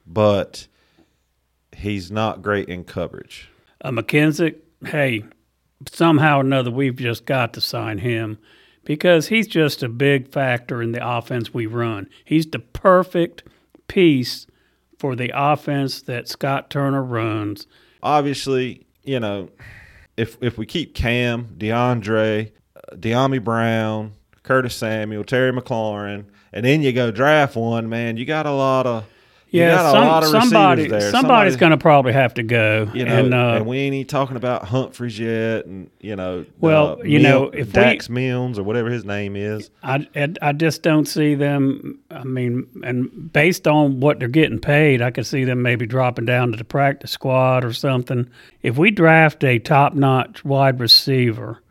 but 0.05 0.67
he's 1.75 2.11
not 2.11 2.41
great 2.41 2.67
in 2.67 2.83
coverage. 2.83 3.49
Uh, 3.81 3.91
McKenzie, 3.91 4.55
hey, 4.85 5.23
somehow 5.91 6.37
or 6.37 6.41
another, 6.41 6.71
we've 6.71 6.95
just 6.95 7.25
got 7.25 7.53
to 7.53 7.61
sign 7.61 7.99
him 7.99 8.37
because 8.83 9.27
he's 9.27 9.47
just 9.47 9.83
a 9.83 9.89
big 9.89 10.27
factor 10.29 10.81
in 10.81 10.91
the 10.91 11.07
offense 11.07 11.53
we 11.53 11.65
run. 11.65 12.09
He's 12.25 12.45
the 12.47 12.59
perfect 12.59 13.43
piece 13.87 14.47
for 14.97 15.15
the 15.15 15.31
offense 15.33 16.01
that 16.03 16.27
Scott 16.27 16.69
Turner 16.69 17.03
runs. 17.03 17.67
obviously, 18.03 18.85
you 19.03 19.19
know, 19.19 19.49
if 20.17 20.37
if 20.41 20.57
we 20.57 20.65
keep 20.65 20.93
Cam, 20.93 21.55
DeAndre, 21.57 22.51
uh, 22.75 22.95
Dyami 22.95 23.43
Brown, 23.43 24.13
Curtis 24.43 24.75
Samuel, 24.75 25.23
Terry 25.23 25.53
McLaurin, 25.53 26.25
and 26.51 26.65
then 26.65 26.81
you 26.81 26.91
go 26.91 27.11
draft 27.11 27.55
one, 27.55 27.87
man, 27.87 28.17
you 28.17 28.25
got 28.25 28.45
a 28.45 28.51
lot 28.51 28.85
of 28.85 29.05
Yeah, 29.51 29.77
some- 29.91 30.23
somebody, 30.41 30.89
somebody's 30.89 31.09
Somebody- 31.11 31.55
going 31.55 31.71
to 31.71 31.77
probably 31.77 32.13
have 32.13 32.35
to 32.35 32.43
go. 32.43 32.87
You 32.93 33.05
know, 33.05 33.15
and, 33.15 33.33
and, 33.33 33.61
uh, 33.61 33.63
we 33.65 33.79
ain't 33.79 33.95
even 33.95 34.07
talking 34.07 34.37
about 34.37 34.65
Humphries 34.65 35.17
yet, 35.17 35.65
and 35.65 35.89
you 35.99 36.15
know, 36.15 36.45
Well, 36.59 36.99
uh, 36.99 37.03
you 37.03 37.17
know, 37.19 37.45
if 37.45 37.67
we- 37.67 37.73
Dax 37.73 38.09
Mills 38.09 38.59
or 38.59 38.63
whatever 38.63 38.89
his 38.91 39.05
name 39.05 39.35
is, 39.35 39.71
I, 39.81 40.07
I 40.15 40.27
I 40.41 40.51
just 40.53 40.83
don't 40.83 41.07
see 41.07 41.33
them. 41.33 41.97
I 42.11 42.23
mean, 42.23 42.67
and 42.83 43.33
based 43.33 43.67
on 43.67 43.99
what 43.99 44.19
they're 44.19 44.27
getting 44.27 44.59
paid, 44.59 45.01
I 45.01 45.09
could 45.09 45.25
see 45.25 45.45
them 45.45 45.61
maybe 45.63 45.87
dropping 45.87 46.25
down 46.25 46.51
to 46.51 46.57
the 46.57 46.63
practice 46.63 47.11
squad 47.11 47.65
or 47.65 47.73
something. 47.73 48.27
If 48.61 48.77
we 48.77 48.91
draft 48.91 49.43
a 49.43 49.57
top-notch 49.57 50.45
wide 50.45 50.79
receiver 50.79 51.61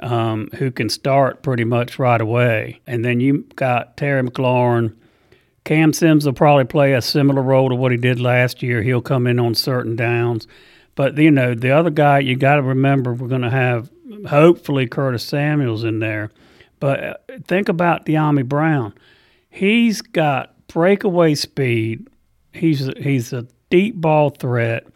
um, 0.00 0.48
who 0.56 0.70
can 0.70 0.88
start 0.90 1.42
pretty 1.42 1.64
much 1.64 1.98
right 1.98 2.20
away, 2.20 2.80
and 2.86 3.02
then 3.04 3.20
you 3.20 3.44
got 3.56 3.96
Terry 3.96 4.22
McLaurin. 4.22 4.92
Cam 5.64 5.92
Sims 5.92 6.26
will 6.26 6.34
probably 6.34 6.64
play 6.64 6.92
a 6.92 7.00
similar 7.00 7.42
role 7.42 7.70
to 7.70 7.74
what 7.74 7.90
he 7.90 7.96
did 7.96 8.20
last 8.20 8.62
year. 8.62 8.82
He'll 8.82 9.00
come 9.00 9.26
in 9.26 9.38
on 9.38 9.54
certain 9.54 9.96
downs. 9.96 10.46
But, 10.94 11.16
you 11.16 11.30
know, 11.30 11.54
the 11.54 11.70
other 11.70 11.90
guy, 11.90 12.18
you 12.20 12.36
got 12.36 12.56
to 12.56 12.62
remember, 12.62 13.14
we're 13.14 13.28
going 13.28 13.42
to 13.42 13.50
have 13.50 13.90
hopefully 14.28 14.86
Curtis 14.86 15.24
Samuels 15.24 15.84
in 15.84 15.98
there. 15.98 16.30
But 16.80 17.02
uh, 17.02 17.14
think 17.46 17.68
about 17.68 18.04
Dyami 18.04 18.46
Brown. 18.46 18.94
He's 19.48 20.02
got 20.02 20.54
breakaway 20.68 21.34
speed. 21.34 22.08
He's 22.52 22.90
he's 22.98 23.32
a 23.32 23.46
deep 23.70 23.96
ball 23.96 24.30
threat. 24.30 24.86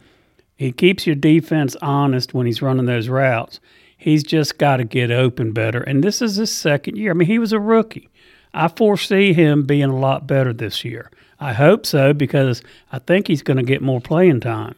He 0.57 0.73
keeps 0.73 1.07
your 1.07 1.17
defense 1.17 1.77
honest 1.81 2.35
when 2.35 2.47
he's 2.47 2.61
running 2.61 2.87
those 2.87 3.09
routes. 3.09 3.61
He's 3.97 4.23
just 4.23 4.59
got 4.59 4.77
to 4.77 4.85
get 4.85 5.11
open 5.11 5.53
better. 5.53 5.81
And 5.81 6.05
this 6.05 6.21
is 6.21 6.37
his 6.37 6.55
second 6.55 6.97
year. 6.97 7.13
I 7.13 7.15
mean, 7.15 7.27
he 7.27 7.39
was 7.39 7.53
a 7.53 7.61
rookie. 7.61 8.11
I 8.59 8.67
foresee 8.67 9.33
him 9.35 9.63
being 9.63 9.85
a 9.85 9.97
lot 9.97 10.27
better 10.27 10.53
this 10.53 10.85
year. 10.85 11.13
I 11.39 11.53
hope 11.53 11.87
so 11.87 12.13
because 12.13 12.61
I 12.91 12.99
think 12.99 13.29
he's 13.29 13.41
going 13.41 13.59
to 13.59 13.63
get 13.63 13.83
more 13.83 14.01
playing 14.01 14.41
time. 14.41 14.75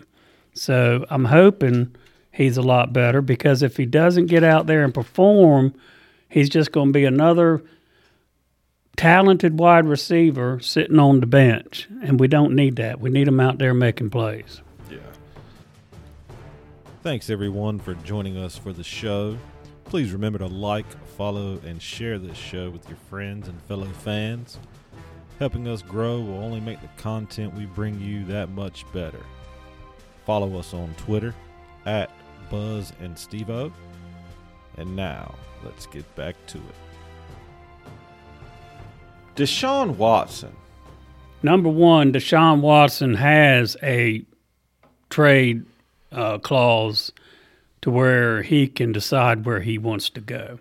So 0.52 1.06
I'm 1.08 1.24
hoping 1.24 1.96
he's 2.30 2.58
a 2.58 2.62
lot 2.62 2.92
better 2.92 3.22
because 3.22 3.62
if 3.62 3.78
he 3.78 3.86
doesn't 3.86 4.26
get 4.26 4.44
out 4.44 4.66
there 4.66 4.84
and 4.84 4.92
perform, 4.92 5.74
he's 6.28 6.50
just 6.50 6.72
going 6.72 6.88
to 6.88 6.92
be 6.92 7.06
another 7.06 7.62
talented 8.96 9.58
wide 9.58 9.86
receiver 9.86 10.60
sitting 10.60 10.98
on 10.98 11.20
the 11.20 11.26
bench. 11.26 11.88
And 12.02 12.20
we 12.20 12.28
don't 12.28 12.54
need 12.54 12.76
that. 12.76 13.00
We 13.00 13.08
need 13.08 13.28
him 13.28 13.40
out 13.40 13.56
there 13.56 13.72
making 13.72 14.10
plays. 14.10 14.60
Yeah. 14.90 14.98
Thanks 17.02 17.30
everyone 17.30 17.78
for 17.78 17.94
joining 17.94 18.36
us 18.36 18.58
for 18.58 18.74
the 18.74 18.84
show. 18.84 19.38
Please 19.90 20.12
remember 20.12 20.38
to 20.38 20.46
like, 20.46 20.86
follow, 21.16 21.58
and 21.66 21.82
share 21.82 22.16
this 22.16 22.38
show 22.38 22.70
with 22.70 22.88
your 22.88 22.96
friends 23.08 23.48
and 23.48 23.60
fellow 23.62 23.88
fans. 23.88 24.56
Helping 25.40 25.66
us 25.66 25.82
grow 25.82 26.20
will 26.20 26.38
only 26.38 26.60
make 26.60 26.80
the 26.80 26.86
content 26.96 27.52
we 27.54 27.66
bring 27.66 28.00
you 28.00 28.24
that 28.26 28.50
much 28.50 28.84
better. 28.92 29.18
Follow 30.24 30.56
us 30.56 30.72
on 30.74 30.94
Twitter 30.96 31.34
at 31.86 32.08
Buzz 32.52 32.92
and 33.00 33.16
Stevo. 33.16 33.72
And 34.76 34.94
now, 34.94 35.34
let's 35.64 35.86
get 35.86 36.14
back 36.14 36.36
to 36.46 36.58
it. 36.58 37.90
Deshaun 39.34 39.96
Watson. 39.96 40.54
Number 41.42 41.68
one, 41.68 42.12
Deshaun 42.12 42.60
Watson 42.60 43.14
has 43.14 43.76
a 43.82 44.24
trade 45.08 45.64
uh, 46.12 46.38
clause 46.38 47.10
to 47.82 47.90
where 47.90 48.42
he 48.42 48.66
can 48.66 48.92
decide 48.92 49.44
where 49.44 49.60
he 49.60 49.78
wants 49.78 50.10
to 50.10 50.20
go. 50.20 50.58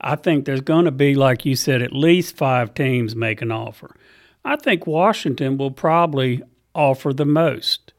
I 0.00 0.16
think 0.16 0.44
there's 0.44 0.60
going 0.60 0.84
to 0.84 0.90
be, 0.90 1.14
like 1.14 1.44
you 1.44 1.56
said, 1.56 1.82
at 1.82 1.92
least 1.92 2.36
five 2.36 2.74
teams 2.74 3.16
make 3.16 3.42
an 3.42 3.52
offer. 3.52 3.96
I 4.44 4.56
think 4.56 4.86
Washington 4.86 5.56
will 5.56 5.70
probably 5.70 6.42
offer 6.74 7.12
the 7.12 7.24
most. 7.24 7.92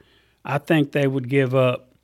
I 0.46 0.60
think 0.60 0.92
they 0.92 1.08
would 1.08 1.28
give 1.28 1.54
up 1.54 1.96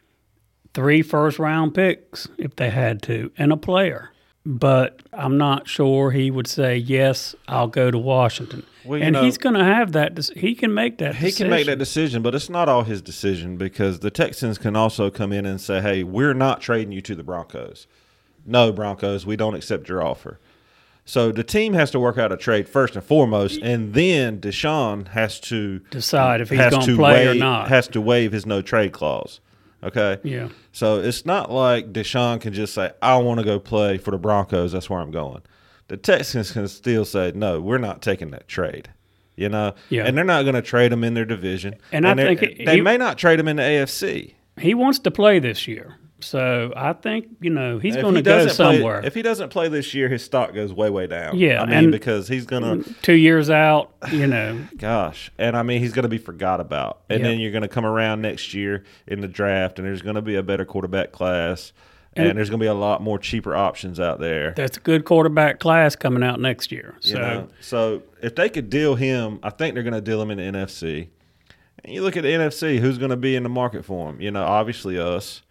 three 0.74 1.02
first 1.02 1.40
round 1.40 1.74
picks 1.74 2.28
if 2.38 2.56
they 2.56 2.70
had 2.70 3.02
to 3.04 3.32
and 3.38 3.54
a 3.54 3.58
player. 3.58 4.12
But 4.46 5.02
I'm 5.14 5.38
not 5.38 5.70
sure 5.70 6.12
he 6.12 6.30
would 6.30 6.48
say, 6.48 6.76
yes, 6.76 7.34
I'll 7.48 7.68
go 7.68 7.92
to 7.92 7.98
Washington. 7.98 8.66
Well, 8.84 9.02
and 9.02 9.14
know- 9.14 9.24
he's 9.24 9.38
going 9.38 9.56
to 9.56 9.64
have 9.64 9.94
that. 9.94 10.20
He 10.36 10.54
can 10.54 10.74
make 10.74 10.98
that 10.98 11.16
He 11.16 11.32
can 11.32 11.50
make 11.50 11.66
that 11.68 11.80
decision, 11.80 12.22
but 12.22 12.36
it's 12.36 12.50
not 12.50 12.68
all 12.68 12.84
his 12.84 13.02
decision 13.02 13.56
because 13.56 14.00
the 14.00 14.12
Texans 14.12 14.58
can 14.58 14.76
also 14.76 15.10
come 15.10 15.32
in 15.32 15.46
and 15.46 15.62
say, 15.62 15.80
"Hey, 15.82 16.04
we're 16.04 16.34
not 16.34 16.60
trading 16.60 16.92
you 16.92 17.02
to 17.02 17.16
the 17.16 17.24
Broncos. 17.24 17.88
No, 18.46 18.74
Broncos, 18.74 19.26
we 19.26 19.38
don't 19.38 19.56
accept 19.56 19.88
your 19.88 20.04
offer." 20.04 20.40
So 21.06 21.32
the 21.32 21.44
team 21.44 21.74
has 21.74 21.92
to 21.92 22.00
work 22.00 22.18
out 22.18 22.32
a 22.32 22.38
trade 22.38 22.68
first 22.68 22.96
and 22.96 23.04
foremost, 23.04 23.62
and 23.62 23.94
then 23.94 24.40
Deshaun 24.40 25.10
has 25.10 25.40
to 25.42 25.80
decide 25.90 26.42
if 26.42 26.50
he's 26.50 26.60
going 26.60 26.82
to 26.82 26.86
to 26.88 26.96
play 26.96 27.28
or 27.28 27.36
not. 27.36 27.68
Has 27.70 27.88
to 27.90 28.02
waive 28.02 28.32
his 28.32 28.46
no 28.46 28.62
trade 28.62 28.92
clause. 28.92 29.40
Okay. 29.84 30.18
yeah. 30.24 30.50
So 30.72 31.00
it's 31.00 31.26
not 31.26 31.52
like 31.52 31.92
Deshaun 31.94 32.40
can 32.42 32.54
just 32.54 32.74
say, 32.74 32.92
I 33.02 33.18
want 33.18 33.40
to 33.40 33.46
go 33.46 33.60
play 33.60 33.98
for 33.98 34.12
the 34.12 34.18
Broncos. 34.18 34.72
That's 34.72 34.90
where 34.90 35.00
I'm 35.00 35.12
going. 35.12 35.42
The 35.90 35.98
Texans 35.98 36.52
can 36.52 36.68
still 36.68 37.06
say, 37.06 37.32
no, 37.36 37.60
we're 37.60 37.78
not 37.78 38.02
taking 38.02 38.32
that 38.32 38.48
trade. 38.48 38.90
You 39.36 39.50
know? 39.50 39.74
Yeah. 39.90 40.06
And 40.06 40.16
they're 40.18 40.24
not 40.24 40.44
going 40.44 40.56
to 40.56 40.62
trade 40.62 40.92
him 40.94 41.04
in 41.04 41.14
their 41.16 41.26
division. 41.26 41.76
And 41.92 42.08
I 42.08 42.16
think 42.16 42.42
it- 42.44 42.66
they 42.66 42.82
may 42.82 42.98
not 42.98 43.18
trade 43.18 43.40
him 43.40 43.48
in 43.48 43.58
the 43.58 43.64
AFC. 43.64 44.36
He 44.60 44.74
wants 44.74 45.00
to 45.00 45.12
play 45.12 45.40
this 45.40 45.68
year. 45.68 45.96
So 46.24 46.74
I 46.76 46.94
think, 46.94 47.28
you 47.42 47.50
know, 47.50 47.80
he's 47.80 47.96
going 47.96 48.16
he 48.16 48.22
to 48.22 48.30
go 48.30 48.38
doesn't 48.46 48.56
play- 48.66 48.76
somewhere. 48.78 49.06
if 49.06 49.14
he 49.14 49.22
doesn't 49.22 49.50
play 49.50 49.68
this 49.68 49.94
year, 49.94 50.10
his 50.10 50.24
stock 50.24 50.54
goes 50.54 50.74
way, 50.74 50.90
way 50.90 51.08
down. 51.08 51.38
Yeah, 51.38 51.62
I 51.62 51.82
mean, 51.82 51.92
because 51.92 52.28
he's 52.28 52.46
going 52.46 52.84
to, 52.84 52.94
Two 53.02 53.14
years 53.14 53.50
out, 53.50 53.92
you 54.12 54.28
know. 54.28 54.60
gosh. 54.78 55.32
And 55.38 55.56
I 55.58 55.64
mean, 55.64 55.82
he's 55.82 55.94
going 55.94 56.04
to 56.04 56.10
be 56.10 56.18
forgot 56.18 56.60
about. 56.60 57.02
And 57.10 57.20
Yep. 57.22 57.28
then 57.30 57.40
you're 57.40 57.52
going 57.52 57.62
to 57.64 57.68
come 57.68 57.86
around 57.86 58.22
next 58.22 58.54
year 58.54 58.84
in 59.08 59.22
the 59.22 59.28
draft, 59.28 59.78
and 59.80 59.88
there's 59.88 60.02
going 60.02 60.16
to 60.16 60.22
be 60.22 60.36
a 60.36 60.44
better 60.44 60.66
quarterback 60.66 61.12
class. 61.12 61.74
And, 62.16 62.28
And- 62.30 62.38
there's 62.38 62.50
going 62.50 62.60
to 62.60 62.64
be 62.64 62.68
a 62.70 62.74
lot 62.76 63.02
more 63.02 63.18
cheaper 63.18 63.56
options 63.56 64.00
out 64.00 64.20
there. 64.20 64.54
That's 64.56 64.78
a 64.78 64.80
good 64.82 65.04
quarterback 65.04 65.60
class 65.60 65.96
coming 65.96 66.22
out 66.24 66.40
next 66.40 66.72
year. 66.72 66.96
You 67.02 67.12
So 67.14 67.18
know? 67.18 67.48
So 67.60 68.04
if 68.22 68.36
they 68.36 68.50
could 68.50 68.70
deal 68.70 68.96
him, 68.96 69.40
I 69.42 69.50
think 69.50 69.74
they're 69.74 69.84
going 69.84 69.94
to 69.96 70.02
deal 70.02 70.22
him 70.22 70.30
in 70.32 70.38
the 70.38 70.44
NFC. 70.60 71.08
And 71.84 71.94
you 71.94 72.02
look 72.04 72.16
at 72.16 72.24
the 72.24 72.30
NFC, 72.30 72.80
who's 72.80 72.98
going 72.98 73.10
to 73.10 73.18
be 73.18 73.36
in 73.36 73.44
the 73.44 73.50
market 73.50 73.84
for 73.84 74.10
him? 74.10 74.22
You 74.22 74.32
know, 74.32 74.44
obviously 74.44 74.98
us, 74.98 75.42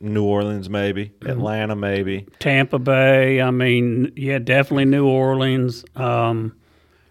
New 0.00 0.24
Orleans 0.24 0.68
maybe, 0.68 1.06
Mm-hmm. 1.20 1.30
Atlanta 1.30 1.76
maybe. 1.76 2.26
Tampa 2.40 2.78
Bay, 2.78 3.40
I 3.40 3.50
mean, 3.50 4.12
yeah, 4.16 4.38
definitely 4.38 4.84
New 4.86 5.06
Orleans, 5.06 5.84
um, 5.96 6.54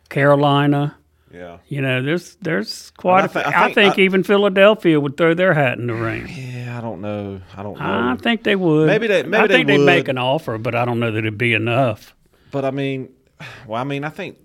Carolina. 0.10 0.96
Yeah. 1.34 1.58
You 1.68 1.82
know, 1.82 2.04
there's 2.04 2.36
there's 2.42 2.92
quite. 2.92 3.22
I 3.22 3.26
a 3.26 3.28
thi- 3.28 3.40
I 3.40 3.50
I 3.50 3.64
think- 3.66 3.76
think 3.76 3.98
I- 3.98 4.02
even 4.04 4.24
Philadelphia 4.24 5.00
would 5.00 5.18
throw 5.18 5.34
their 5.34 5.54
hat 5.56 5.80
in 5.80 5.88
the 5.88 5.96
ring. 5.96 6.28
Yeah, 6.30 6.78
I 6.78 6.82
don't 6.82 7.02
know. 7.02 7.42
I 7.58 7.64
don't 7.64 7.80
know. 7.80 8.12
I 8.12 8.16
think 8.18 8.44
they 8.44 8.56
would. 8.56 8.86
Maybe 8.86 9.08
they- 9.08 9.24
maybe 9.24 9.44
I 9.44 9.48
they 9.48 9.64
think 9.64 9.70
would 9.80 9.86
make 9.86 10.08
an 10.08 10.20
offer, 10.20 10.60
but 10.60 10.76
I 10.76 10.86
don't 10.86 11.00
know 11.00 11.10
that 11.12 11.18
it'd 11.18 11.38
be 11.38 11.54
enough. 11.54 12.16
but 12.52 12.64
I 12.66 12.70
mean, 12.72 13.10
well, 13.68 13.82
I 13.82 13.84
mean, 13.84 14.04
I 14.04 14.10
think 14.10 14.38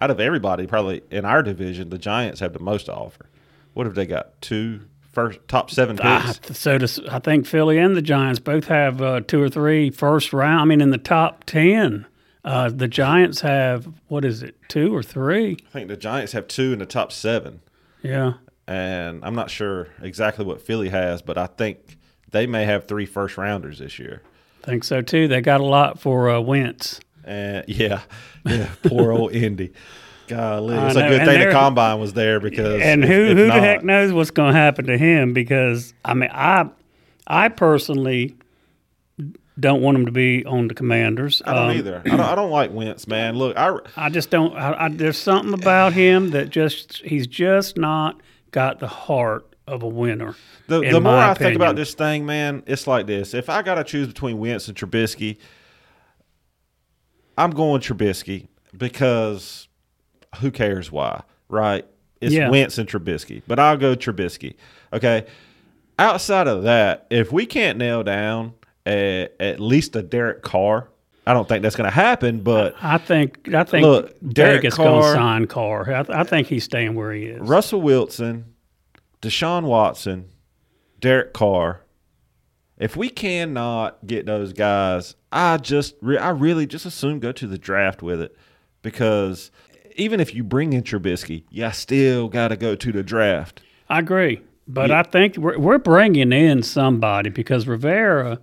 out 0.00 0.10
of 0.10 0.18
everybody, 0.18 0.66
probably 0.66 1.02
in 1.12 1.24
our 1.24 1.44
division, 1.44 1.90
the 1.90 1.98
Giants 1.98 2.40
have 2.40 2.54
the 2.54 2.58
most 2.58 2.86
to 2.86 2.94
offer. 2.94 3.26
What 3.74 3.86
have 3.86 3.94
they 3.94 4.06
got? 4.06 4.40
Two 4.40 4.80
first 5.12 5.40
top 5.48 5.70
seven 5.70 5.98
I, 6.00 6.32
so 6.52 6.78
does, 6.78 7.00
I 7.08 7.18
think 7.18 7.46
Philly 7.46 7.78
and 7.78 7.96
the 7.96 8.02
Giants 8.02 8.38
both 8.40 8.66
have 8.66 9.02
uh, 9.02 9.20
two 9.20 9.42
or 9.42 9.48
three 9.48 9.90
first 9.90 10.32
round. 10.32 10.60
I 10.60 10.64
mean, 10.64 10.80
in 10.80 10.90
the 10.90 10.98
top 10.98 11.44
ten, 11.44 12.06
uh, 12.44 12.70
the 12.70 12.88
Giants 12.88 13.40
have 13.40 13.88
what 14.08 14.24
is 14.24 14.42
it, 14.42 14.56
two 14.68 14.94
or 14.94 15.02
three? 15.02 15.56
I 15.66 15.70
think 15.70 15.88
the 15.88 15.96
Giants 15.96 16.32
have 16.32 16.48
two 16.48 16.72
in 16.72 16.78
the 16.78 16.86
top 16.86 17.12
seven. 17.12 17.60
Yeah, 18.02 18.34
and 18.66 19.24
I'm 19.24 19.34
not 19.34 19.50
sure 19.50 19.88
exactly 20.00 20.44
what 20.44 20.62
Philly 20.62 20.88
has, 20.90 21.22
but 21.22 21.36
I 21.36 21.46
think 21.46 21.98
they 22.30 22.46
may 22.46 22.64
have 22.64 22.86
three 22.86 23.06
first 23.06 23.36
rounders 23.36 23.78
this 23.78 23.98
year. 23.98 24.22
think 24.62 24.84
so 24.84 25.02
too. 25.02 25.28
They 25.28 25.40
got 25.40 25.60
a 25.60 25.64
lot 25.64 25.98
for 25.98 26.30
uh, 26.30 26.40
Wentz. 26.40 27.00
And 27.24 27.64
yeah, 27.68 28.02
yeah, 28.46 28.70
poor 28.84 29.12
old 29.12 29.32
Indy. 29.32 29.72
Golly, 30.30 30.76
it's 30.76 30.96
a 30.96 31.00
good 31.08 31.20
and 31.20 31.28
thing 31.28 31.46
the 31.46 31.52
combine 31.52 31.98
was 32.00 32.12
there 32.14 32.40
because 32.40 32.80
And 32.82 33.04
who 33.04 33.12
if 33.12 33.36
who 33.38 33.46
not- 33.48 33.54
the 33.56 33.60
heck 33.60 33.84
knows 33.84 34.12
what's 34.12 34.30
going 34.30 34.52
to 34.54 34.58
happen 34.58 34.86
to 34.86 34.96
him? 34.98 35.32
Because 35.32 35.92
I 36.04 36.14
mean, 36.14 36.30
I 36.32 36.68
I 37.26 37.48
personally 37.48 38.36
don't 39.58 39.82
want 39.82 39.96
him 39.98 40.06
to 40.06 40.12
be 40.12 40.44
on 40.46 40.68
the 40.68 40.74
Commanders. 40.74 41.42
I 41.44 41.52
don't 41.54 41.70
Um, 41.70 41.76
either. 41.76 42.02
I 42.06 42.08
don't, 42.08 42.20
I 42.20 42.34
don't 42.34 42.50
like 42.50 42.72
Wentz, 42.72 43.06
man. 43.06 43.36
Look, 43.36 43.56
I 43.58 43.76
I 43.96 44.08
just 44.08 44.30
don't. 44.30 44.56
I, 44.56 44.86
I, 44.86 44.88
there's 44.88 45.18
something 45.18 45.52
about 45.52 45.92
him 45.92 46.30
that 46.30 46.48
just 46.50 46.98
he's 47.04 47.26
just 47.26 47.76
not 47.76 48.20
got 48.52 48.78
the 48.80 48.86
heart 48.88 49.46
of 49.66 49.82
a 49.82 49.86
winner. 49.88 50.34
the, 50.66 50.80
the 50.80 51.00
more 51.00 51.14
I 51.16 51.34
think 51.34 51.54
about 51.56 51.76
this 51.76 51.94
thing, 51.94 52.24
man, 52.26 52.62
it's 52.66 52.86
like 52.86 53.06
this. 53.06 53.34
If 53.34 53.48
I 53.50 53.62
got 53.62 53.74
to 53.76 53.84
choose 53.84 54.06
between 54.08 54.38
Wentz 54.38 54.66
and 54.66 54.76
Trubisky, 54.76 55.36
I'm 57.36 57.50
going 57.50 57.80
Trubisky 57.80 58.48
because 58.76 59.68
who 60.38 60.50
cares 60.50 60.90
why, 60.92 61.22
right? 61.48 61.84
It's 62.20 62.32
Yeah. 62.34 62.50
Wentz 62.50 62.78
and 62.78 62.88
Trubisky, 62.88 63.42
but 63.46 63.58
I'll 63.58 63.76
go 63.76 63.94
Trubisky. 63.96 64.54
Okay. 64.92 65.26
Outside 65.98 66.46
of 66.48 66.62
that, 66.64 67.06
if 67.10 67.30
we 67.32 67.46
can't 67.46 67.76
nail 67.78 68.02
down 68.02 68.54
a, 68.86 69.28
at 69.38 69.60
least 69.60 69.94
a 69.96 70.02
Derek 70.02 70.42
Carr, 70.42 70.88
I 71.26 71.34
don't 71.34 71.46
think 71.48 71.62
that's 71.62 71.76
going 71.76 71.88
to 71.88 71.94
happen. 71.94 72.40
But 72.40 72.74
I 72.80 72.98
think 72.98 73.52
I 73.54 73.64
think 73.64 73.84
Look, 73.84 74.16
Derek 74.32 74.62
Vegas 74.62 74.76
going 74.76 75.02
to 75.02 75.12
sign 75.12 75.46
Carr. 75.46 75.82
I, 75.92 76.02
th- 76.02 76.16
I 76.18 76.24
think 76.24 76.46
he's 76.46 76.64
staying 76.64 76.94
where 76.94 77.12
he 77.12 77.24
is. 77.24 77.40
Russell 77.46 77.82
Wilson, 77.82 78.46
Deshaun 79.20 79.64
Watson, 79.64 80.30
Derek 80.98 81.32
Carr. 81.34 81.82
If 82.78 82.96
we 82.96 83.10
cannot 83.10 84.06
get 84.06 84.24
those 84.24 84.54
guys, 84.54 85.14
I 85.30 85.58
just 85.58 85.94
re- 86.00 86.16
I 86.16 86.30
really 86.30 86.66
just 86.66 86.86
assume 86.86 87.20
go 87.20 87.30
to 87.32 87.46
the 87.46 87.58
draft 87.58 88.02
with 88.02 88.22
it 88.22 88.34
because 88.80 89.50
even 90.00 90.20
if 90.20 90.34
you 90.34 90.42
bring 90.42 90.72
in 90.72 90.82
Trubisky, 90.82 91.44
you 91.50 91.70
still 91.72 92.28
got 92.28 92.48
to 92.48 92.56
go 92.56 92.74
to 92.74 92.92
the 92.92 93.02
draft. 93.02 93.60
I 93.88 93.98
agree, 93.98 94.40
but 94.66 94.90
Yeah. 94.90 95.00
I 95.00 95.02
think 95.02 95.36
we're, 95.36 95.58
we're 95.58 95.78
bringing 95.78 96.32
in 96.32 96.62
somebody 96.62 97.30
because 97.30 97.66
Rivera 97.66 98.38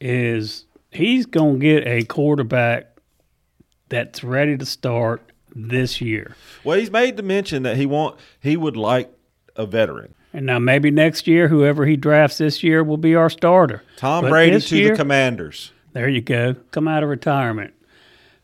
is 0.00 0.64
he's 0.90 1.26
going 1.26 1.60
to 1.60 1.66
get 1.66 1.86
a 1.86 2.04
quarterback 2.04 2.86
that's 3.88 4.22
ready 4.24 4.56
to 4.56 4.66
start 4.66 5.32
this 5.54 6.00
year. 6.00 6.36
Well, 6.64 6.78
he's 6.78 6.90
made 6.90 7.16
the 7.16 7.22
mention 7.22 7.62
that 7.62 7.76
he 7.76 7.86
want 7.86 8.18
he 8.40 8.56
would 8.56 8.76
like 8.76 9.10
a 9.56 9.64
veteran. 9.66 10.14
And 10.32 10.44
now 10.44 10.58
maybe 10.58 10.90
next 10.90 11.26
year, 11.26 11.48
whoever 11.48 11.86
he 11.86 11.96
drafts 11.96 12.38
this 12.38 12.62
year 12.62 12.84
will 12.84 12.98
be 12.98 13.14
our 13.14 13.30
starter. 13.30 13.82
Tom 13.96 14.24
But 14.24 14.30
Brady 14.30 14.60
to 14.60 14.76
year- 14.76 14.90
the 14.90 14.96
Commanders. 14.96 15.72
There 15.94 16.10
you 16.10 16.20
go. 16.20 16.56
Come 16.72 16.88
out 16.88 17.02
of 17.02 17.08
retirement. 17.08 17.72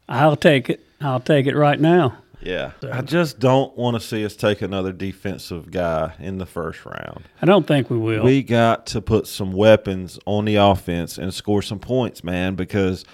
I'll 0.08 0.36
take 0.36 0.70
it. 0.70 0.80
I'll 1.02 1.20
take 1.20 1.46
it 1.46 1.54
right 1.54 1.78
now. 1.78 2.16
Yeah, 2.44 2.72
I 2.90 3.02
just 3.02 3.38
don't 3.38 3.76
want 3.76 3.94
to 3.94 4.00
see 4.00 4.24
us 4.24 4.34
take 4.34 4.62
another 4.62 4.92
defensive 4.92 5.70
guy 5.70 6.14
in 6.18 6.38
the 6.38 6.46
first 6.46 6.84
round. 6.84 7.24
I 7.40 7.46
don't 7.46 7.66
think 7.66 7.88
we 7.90 7.98
will. 7.98 8.24
We 8.24 8.42
got 8.42 8.86
to 8.88 9.00
put 9.00 9.26
some 9.26 9.52
weapons 9.52 10.18
on 10.26 10.44
the 10.44 10.56
offense 10.56 11.18
and 11.18 11.32
score 11.32 11.62
some 11.62 11.78
points, 11.78 12.24
man. 12.24 12.54
Because 12.54 13.04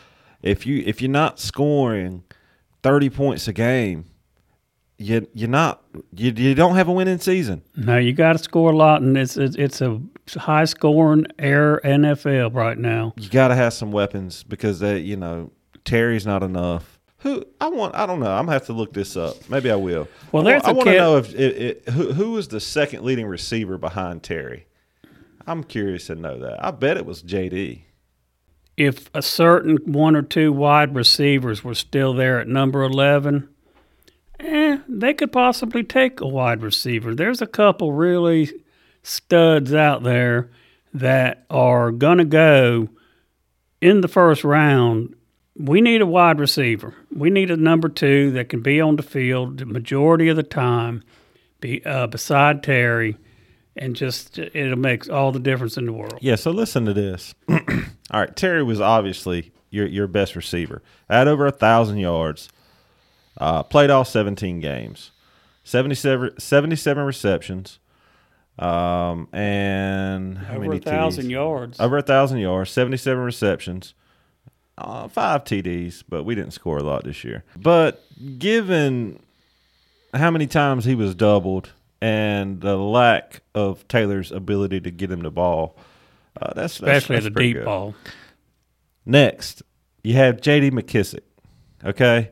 if 0.42 0.66
you 0.66 0.82
if 0.86 1.02
you're 1.02 1.10
not 1.10 1.38
scoring 1.38 2.24
thirty 2.82 3.10
points 3.10 3.46
a 3.48 3.52
game, 3.52 4.06
you 4.96 5.26
you're 5.34 5.48
not 5.48 5.82
you, 6.12 6.32
you 6.32 6.54
don't 6.54 6.74
have 6.74 6.88
a 6.88 6.92
winning 6.92 7.18
season. 7.18 7.62
no, 7.76 7.98
you 7.98 8.12
got 8.12 8.32
to 8.32 8.38
score 8.38 8.72
a 8.72 8.76
lot, 8.76 9.02
and 9.02 9.16
it's 9.16 9.36
it's, 9.36 9.56
it's 9.56 9.80
a 9.80 10.00
high 10.36 10.64
scoring 10.64 11.26
air 11.38 11.80
NFL 11.84 12.54
right 12.54 12.78
now. 12.78 13.14
You 13.16 13.28
got 13.28 13.48
to 13.48 13.54
have 13.54 13.72
some 13.72 13.92
weapons 13.92 14.42
because 14.42 14.80
that 14.80 15.00
you 15.00 15.16
know 15.16 15.52
Terry's 15.84 16.26
not 16.26 16.42
enough. 16.42 16.97
Who 17.22 17.44
I 17.60 17.68
want 17.68 17.96
I 17.96 18.06
don't 18.06 18.20
know. 18.20 18.30
I'm 18.30 18.44
gonna 18.44 18.52
have 18.52 18.66
to 18.66 18.72
look 18.72 18.92
this 18.92 19.16
up. 19.16 19.36
Maybe 19.50 19.70
I 19.70 19.76
will. 19.76 20.08
Well, 20.30 20.46
I, 20.46 20.52
there's 20.52 20.64
I 20.64 20.72
want 20.72 20.88
to 20.88 20.96
know 20.96 21.16
if 21.16 21.34
it, 21.34 21.56
it, 21.56 21.88
who 21.90 22.12
who 22.12 22.32
was 22.32 22.48
the 22.48 22.60
second 22.60 23.04
leading 23.04 23.26
receiver 23.26 23.76
behind 23.76 24.22
Terry. 24.22 24.66
I'm 25.46 25.64
curious 25.64 26.06
to 26.06 26.14
know 26.14 26.38
that. 26.38 26.64
I 26.64 26.70
bet 26.70 26.96
it 26.96 27.06
was 27.06 27.22
JD. 27.22 27.82
If 28.76 29.10
a 29.14 29.22
certain 29.22 29.78
one 29.84 30.14
or 30.14 30.22
two 30.22 30.52
wide 30.52 30.94
receivers 30.94 31.64
were 31.64 31.74
still 31.74 32.14
there 32.14 32.38
at 32.38 32.46
number 32.46 32.84
eleven, 32.84 33.48
eh, 34.38 34.78
they 34.86 35.12
could 35.12 35.32
possibly 35.32 35.82
take 35.82 36.20
a 36.20 36.28
wide 36.28 36.62
receiver. 36.62 37.16
There's 37.16 37.42
a 37.42 37.46
couple 37.48 37.92
really 37.92 38.52
studs 39.02 39.74
out 39.74 40.04
there 40.04 40.50
that 40.94 41.44
are 41.50 41.90
gonna 41.90 42.24
go 42.24 42.90
in 43.80 44.02
the 44.02 44.08
first 44.08 44.44
round. 44.44 45.16
We 45.58 45.80
need 45.80 46.00
a 46.00 46.06
wide 46.06 46.38
receiver. 46.38 46.94
We 47.14 47.30
need 47.30 47.50
a 47.50 47.56
number 47.56 47.88
two 47.88 48.30
that 48.32 48.48
can 48.48 48.62
be 48.62 48.80
on 48.80 48.96
the 48.96 49.02
field 49.02 49.58
the 49.58 49.66
majority 49.66 50.28
of 50.28 50.36
the 50.36 50.42
time, 50.44 51.02
be 51.60 51.84
uh, 51.84 52.06
beside 52.06 52.62
Terry, 52.62 53.16
and 53.76 53.96
just 53.96 54.38
it'll 54.38 54.78
make 54.78 55.10
all 55.10 55.32
the 55.32 55.40
difference 55.40 55.76
in 55.76 55.86
the 55.86 55.92
world. 55.92 56.18
Yeah, 56.20 56.36
so 56.36 56.52
listen 56.52 56.84
to 56.84 56.94
this. 56.94 57.34
All 57.48 58.20
right, 58.20 58.34
Terry 58.36 58.62
was 58.62 58.80
obviously 58.80 59.52
your 59.70 59.86
your 59.86 60.06
best 60.06 60.36
receiver. 60.36 60.82
Had 61.10 61.28
over 61.28 61.46
a 61.46 61.50
thousand 61.52 61.98
yards. 61.98 62.48
Uh, 63.40 63.62
played 63.62 63.88
all 63.88 64.04
17 64.04 64.58
games. 64.58 65.12
77, 65.62 66.40
77 66.40 67.04
receptions. 67.04 67.78
Um, 68.58 69.28
and 69.32 70.38
how 70.38 70.54
Over 70.56 70.60
many 70.64 70.78
a 70.78 70.80
thousand 70.80 71.26
TDs? 71.26 71.30
yards. 71.30 71.78
Over 71.78 71.98
a 71.98 72.02
thousand 72.02 72.38
yards, 72.38 72.70
77 72.70 73.22
receptions. 73.22 73.94
Uh, 74.78 75.08
five 75.08 75.42
TDs, 75.42 76.04
but 76.08 76.22
we 76.22 76.36
didn't 76.36 76.52
score 76.52 76.78
a 76.78 76.84
lot 76.84 77.02
this 77.02 77.24
year. 77.24 77.42
But 77.56 78.00
given 78.38 79.18
how 80.14 80.30
many 80.30 80.46
times 80.46 80.84
he 80.84 80.94
was 80.94 81.16
doubled 81.16 81.72
and 82.00 82.60
the 82.60 82.76
lack 82.76 83.40
of 83.56 83.86
Taylor's 83.88 84.30
ability 84.30 84.80
to 84.82 84.92
get 84.92 85.10
him 85.10 85.22
the 85.22 85.32
ball, 85.32 85.76
uh, 86.40 86.52
that's 86.54 86.74
especially 86.74 86.86
that's, 86.92 87.06
the 87.06 87.14
that's 87.14 87.34
pretty 87.34 87.48
deep 87.48 87.56
good. 87.56 87.64
ball. 87.64 87.94
Next, 89.04 89.62
you 90.04 90.14
have 90.14 90.40
J.D. 90.40 90.70
McKissick. 90.70 91.24
Okay, 91.84 92.30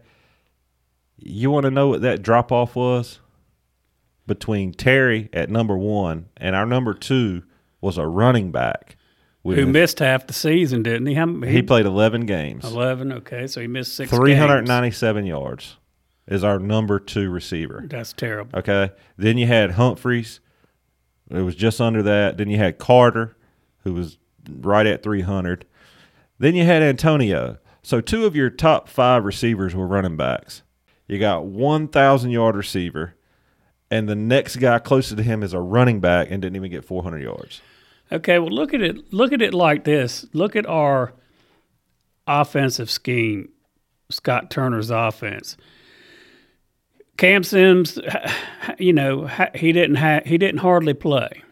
you 1.18 1.50
want 1.50 1.64
to 1.64 1.70
know 1.70 1.88
what 1.88 2.02
that 2.02 2.22
drop 2.22 2.52
off 2.52 2.76
was 2.76 3.18
between 4.26 4.72
Terry 4.72 5.28
at 5.32 5.50
number 5.50 5.76
one 5.76 6.26
and 6.36 6.54
our 6.54 6.66
number 6.66 6.94
two 6.94 7.42
was 7.80 7.98
a 7.98 8.06
running 8.06 8.52
back. 8.52 8.95
With, 9.46 9.58
Who 9.58 9.66
missed 9.66 10.00
half 10.00 10.26
the 10.26 10.32
season, 10.32 10.82
didn't 10.82 11.06
he? 11.06 11.14
How, 11.14 11.28
he 11.42 11.62
played 11.62 11.86
eleven 11.86 12.26
games, 12.26 12.64
eleven. 12.64 13.12
Okay, 13.12 13.46
so 13.46 13.60
he 13.60 13.68
missed 13.68 13.94
six. 13.94 14.10
three 14.10 14.34
hundred 14.34 14.66
games. 14.66 15.00
yards. 15.00 15.76
Is 16.26 16.42
our 16.42 16.58
number 16.58 16.98
two 16.98 17.30
receiver. 17.30 17.84
That's 17.88 18.12
terrible. 18.12 18.58
Okay. 18.58 18.90
Then 19.16 19.38
you 19.38 19.46
had 19.46 19.70
Humphries. 19.72 20.40
It 21.30 21.42
was 21.42 21.54
just 21.54 21.80
under 21.80 22.02
that. 22.02 22.38
Then 22.38 22.50
you 22.50 22.56
had 22.56 22.78
Carter, 22.78 23.36
who 23.84 23.94
was 23.94 24.18
right 24.50 24.84
at 24.84 25.04
300. 25.04 25.64
Then 26.40 26.56
you 26.56 26.64
had 26.64 26.82
Antonio. 26.82 27.58
So 27.84 28.00
two 28.00 28.26
of 28.26 28.34
your 28.34 28.50
top 28.50 28.88
five 28.88 29.24
receivers 29.24 29.76
were 29.76 29.86
running 29.86 30.16
backs. 30.16 30.62
You 31.06 31.20
got 31.20 31.44
1,000 31.44 32.30
yard 32.32 32.56
receiver, 32.56 33.14
and 33.92 34.08
the 34.08 34.16
next 34.16 34.56
guy 34.56 34.80
closest 34.80 35.18
to 35.18 35.22
him 35.22 35.44
is 35.44 35.52
a 35.52 35.60
running 35.60 36.00
back 36.00 36.32
and 36.32 36.42
didn't 36.42 36.56
even 36.56 36.72
get 36.72 36.84
400 36.84 37.22
yards. 37.22 37.60
Okay, 38.10 38.38
well 38.38 38.50
look 38.50 38.72
at 38.74 38.80
it. 38.80 39.12
Look 39.12 39.32
at 39.32 39.42
it 39.42 39.52
like 39.54 39.84
this. 39.84 40.26
Look 40.32 40.56
at 40.56 40.66
our 40.66 41.12
offensive 42.26 42.90
scheme. 42.90 43.50
Scott 44.10 44.50
Turner's 44.50 44.90
offense. 44.90 45.56
Cam 47.16 47.42
Sims, 47.42 47.98
you 48.78 48.92
know, 48.92 49.28
he 49.54 49.72
didn't 49.72 49.96
ha- 49.96 50.20
he 50.24 50.38
didn't 50.38 50.58
hardly 50.60 50.94
play. 50.94 51.42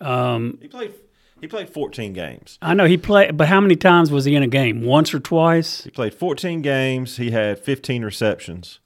Um, 0.00 0.58
he 0.60 0.68
played. 0.68 0.94
He 1.40 1.48
played 1.48 1.68
14 1.68 2.14
games. 2.14 2.58
I 2.62 2.72
know 2.72 2.86
he 2.86 2.96
played, 2.96 3.36
but 3.36 3.48
how 3.48 3.60
many 3.60 3.76
times 3.76 4.10
was 4.10 4.24
he 4.24 4.34
in 4.34 4.42
a 4.42 4.48
game? 4.48 4.82
Once 4.82 5.12
or 5.12 5.20
twice? 5.20 5.84
He 5.84 5.90
played 5.90 6.14
14 6.14 6.62
games. 6.62 7.18
He 7.18 7.32
had 7.32 7.58
15 7.58 8.02
receptions 8.02 8.80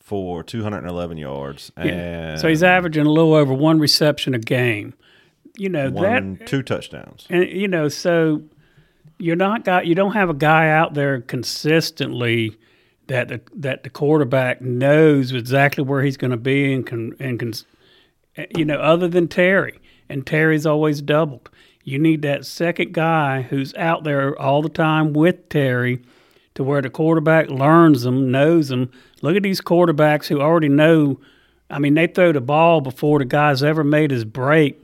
for 0.00 0.42
211 0.42 1.18
yards, 1.18 1.70
and 1.76 2.40
So 2.40 2.48
he's 2.48 2.62
averaging 2.62 3.04
a 3.04 3.10
little 3.10 3.34
over 3.34 3.52
one 3.52 3.78
reception 3.78 4.32
a 4.32 4.38
game. 4.38 4.94
You 5.58 5.68
know 5.68 5.90
one, 5.90 6.34
that 6.38 6.46
two 6.46 6.62
touchdowns. 6.62 7.26
and 7.28 7.48
you 7.48 7.68
know 7.68 7.88
so 7.88 8.42
you're 9.18 9.36
not 9.36 9.64
got 9.64 9.86
you 9.86 9.94
don't 9.94 10.12
have 10.12 10.30
a 10.30 10.34
guy 10.34 10.70
out 10.70 10.94
there 10.94 11.20
consistently 11.20 12.56
that 13.08 13.28
the 13.28 13.40
that 13.56 13.82
the 13.82 13.90
quarterback 13.90 14.62
knows 14.62 15.32
exactly 15.32 15.82
where 15.84 16.02
he's 16.02 16.16
going 16.16 16.30
to 16.30 16.36
be 16.36 16.72
and 16.72 16.86
can 16.86 17.14
and 17.18 17.38
can 17.38 17.52
you 18.56 18.64
know 18.64 18.78
other 18.78 19.08
than 19.08 19.28
Terry 19.28 19.80
and 20.08 20.26
Terry's 20.26 20.66
always 20.66 21.02
doubled. 21.02 21.50
You 21.84 21.98
need 21.98 22.22
that 22.22 22.44
second 22.44 22.92
guy 22.92 23.42
who's 23.42 23.74
out 23.74 24.04
there 24.04 24.38
all 24.38 24.62
the 24.62 24.68
time 24.68 25.12
with 25.12 25.48
Terry 25.48 26.02
to 26.54 26.64
where 26.64 26.82
the 26.82 26.90
quarterback 26.90 27.50
learns 27.50 28.02
them, 28.02 28.30
knows 28.30 28.68
them. 28.68 28.90
Look 29.22 29.36
at 29.36 29.42
these 29.42 29.60
quarterbacks 29.60 30.26
who 30.26 30.40
already 30.40 30.68
know. 30.68 31.20
I 31.70 31.78
mean, 31.78 31.94
they 31.94 32.06
throw 32.06 32.32
the 32.32 32.40
ball 32.40 32.80
before 32.80 33.18
the 33.18 33.24
guy's 33.24 33.62
ever 33.62 33.84
made 33.84 34.10
his 34.10 34.24
break, 34.24 34.82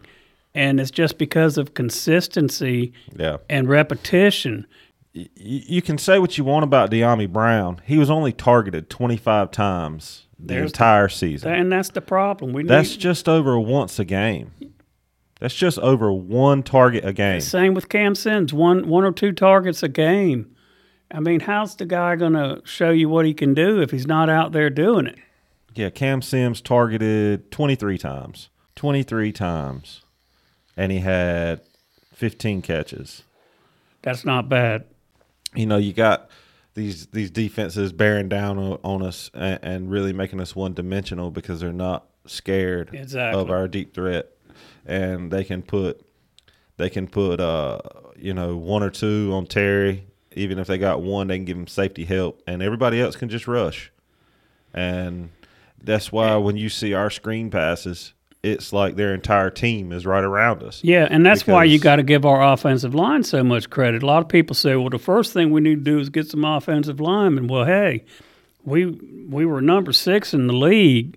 and 0.55 0.79
it's 0.81 0.91
just 0.91 1.19
because 1.19 1.59
of 1.59 1.75
consistency 1.75 2.93
Yeah. 3.17 3.39
and 3.49 3.69
repetition. 3.69 4.67
Y- 5.15 5.29
you 5.37 5.83
can 5.83 5.99
say 5.99 6.19
what 6.19 6.37
you 6.39 6.45
want 6.45 6.65
about 6.65 6.91
Dyami 6.91 7.29
Brown. 7.31 7.81
He 7.85 7.99
was 7.99 8.11
only 8.11 8.33
targeted 8.33 8.91
25 8.91 9.51
times 9.51 10.27
the 10.39 10.47
There's 10.55 10.73
the- 10.73 10.77
entire 10.77 11.09
season. 11.09 11.53
And 11.53 11.71
that's 11.73 11.91
the 11.91 12.01
problem. 12.01 12.53
We 12.53 12.65
That's 12.65 12.93
need, 12.93 13.01
just 13.01 13.29
over 13.29 13.59
once 13.59 13.99
a 13.99 14.05
game. 14.05 14.51
That's 15.41 15.55
just 15.55 15.79
over 15.81 16.13
one 16.13 16.63
target 16.63 17.05
a 17.05 17.13
game. 17.13 17.41
same 17.41 17.75
with 17.75 17.89
Cam 17.89 18.15
Sims, 18.15 18.53
one 18.53 18.89
one 18.89 19.05
or 19.05 19.13
two 19.13 19.33
targets 19.33 19.83
a 19.83 19.89
game. 19.89 20.51
I 21.11 21.21
mean, 21.21 21.41
how's 21.41 21.77
the 21.77 21.87
guy 21.87 22.17
going 22.17 22.33
to 22.33 22.61
show 22.65 22.91
you 22.91 23.09
what 23.09 23.27
he 23.27 23.35
can 23.35 23.53
do 23.55 23.81
if 23.81 23.91
he's 23.91 24.07
not 24.07 24.29
out 24.31 24.53
there 24.53 24.71
doing 24.71 25.07
it? 25.07 25.17
Yeah, 25.75 25.91
Cam 25.91 26.23
Sims 26.23 26.61
targeted 26.61 27.51
23 27.51 27.99
times. 27.99 28.49
23 28.75 29.33
times. 29.33 30.04
And 30.77 30.91
he 30.93 30.99
had 30.99 31.61
15 32.15 32.63
catches. 32.63 33.23
That's 34.03 34.25
not 34.25 34.49
bad. 34.49 34.85
you 35.55 35.67
know, 35.67 35.77
you 35.77 35.93
got 35.93 36.31
these 36.75 37.07
these 37.07 37.31
defenses 37.31 37.93
bearing 37.93 38.29
down 38.29 38.59
on, 38.59 38.79
on 38.83 39.03
us 39.03 39.31
and, 39.35 39.59
and 39.63 39.91
really 39.91 40.13
making 40.13 40.41
us 40.41 40.57
one 40.57 40.75
dimensional 40.75 41.31
because 41.31 41.61
they're 41.61 41.73
not 41.73 42.07
scared 42.27 42.91
Exactly. 42.93 43.41
of 43.41 43.51
our 43.51 43.69
deep 43.69 43.95
threat, 43.95 44.31
and 44.85 45.31
they 45.31 45.45
can 45.45 45.63
put 45.63 46.05
they 46.77 46.91
can 46.91 47.07
put 47.07 47.41
uh 47.41 47.79
you 48.17 48.35
know 48.35 48.57
one 48.57 48.83
or 48.83 48.91
two 48.91 49.31
on 49.33 49.47
Terry 49.47 50.07
even 50.37 50.59
if 50.59 50.67
they 50.67 50.79
got 50.79 51.01
one, 51.01 51.29
they 51.29 51.37
can 51.39 51.45
give 51.45 51.57
him 51.57 51.69
safety 51.69 52.05
help, 52.05 52.43
and 52.45 52.61
everybody 52.61 53.01
else 53.01 53.15
can 53.15 53.29
just 53.29 53.47
rush. 53.47 53.93
And 54.73 55.31
that's 55.81 56.11
why 56.11 56.35
when 56.37 56.57
you 56.57 56.69
see 56.69 56.93
our 56.93 57.09
screen 57.09 57.51
passes, 57.51 58.15
it's 58.45 58.73
like 58.73 58.97
their 58.97 59.15
entire 59.15 59.51
team 59.51 59.91
is 59.91 60.05
right 60.05 60.23
around 60.23 60.63
us. 60.63 60.83
Yeah, 60.85 61.09
and 61.11 61.25
that's 61.25 61.47
why 61.47 61.65
you 61.65 61.79
got 61.79 61.97
to 61.97 62.03
give 62.03 62.27
our 62.27 62.43
offensive 62.53 62.95
line 62.95 63.23
so 63.25 63.43
much 63.43 63.71
credit. 63.71 64.03
A 64.03 64.07
lot 64.07 64.23
of 64.23 64.29
people 64.29 64.55
say, 64.55 64.77
"Well, 64.77 64.91
the 64.91 64.99
first 64.99 65.33
thing 65.33 65.51
we 65.51 65.61
need 65.61 65.85
to 65.85 65.91
do 65.91 65.99
is 65.99 66.11
get 66.11 66.29
some 66.29 66.45
offensive 66.45 67.01
linemen." 67.01 67.49
Well, 67.49 67.65
hey, 67.65 68.05
we 68.63 68.87
we 69.29 69.47
were 69.47 69.61
number 69.61 69.93
six 69.93 70.35
in 70.35 70.47
the 70.47 70.53
league. 70.53 71.17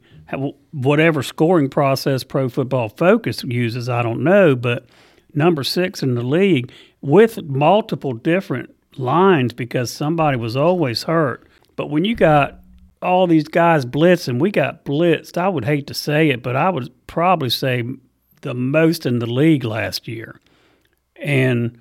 Whatever 0.71 1.23
scoring 1.23 1.69
process 1.69 2.23
Pro 2.23 2.49
Football 2.49 2.89
Focus 2.89 3.43
uses, 3.43 3.87
I 3.87 4.01
don't 4.01 4.23
know, 4.23 4.55
but 4.55 4.85
number 5.33 5.63
six 5.63 6.03
in 6.03 6.15
the 6.15 6.23
league 6.23 6.71
with 7.01 7.41
multiple 7.43 8.13
different 8.13 8.73
lines 8.97 9.53
because 9.53 9.91
somebody 9.91 10.37
was 10.37 10.57
always 10.57 11.03
hurt. 11.03 11.47
But 11.77 11.89
when 11.89 12.03
you 12.03 12.15
got 12.15 12.59
all 13.01 13.27
these 13.27 13.47
guys 13.47 13.85
blitzing, 13.85 14.39
we 14.39 14.51
got 14.51 14.85
blitzed. 14.85 15.37
I 15.37 15.49
would 15.49 15.65
hate 15.65 15.87
to 15.87 15.93
say 15.93 16.29
it, 16.29 16.41
but 16.41 16.55
I 16.55 16.69
would 16.69 16.91
probably 17.07 17.49
say 17.49 17.83
the 18.41 18.53
most 18.53 19.05
in 19.05 19.19
the 19.19 19.25
league 19.25 19.63
last 19.63 20.07
year. 20.07 20.39
And 21.15 21.79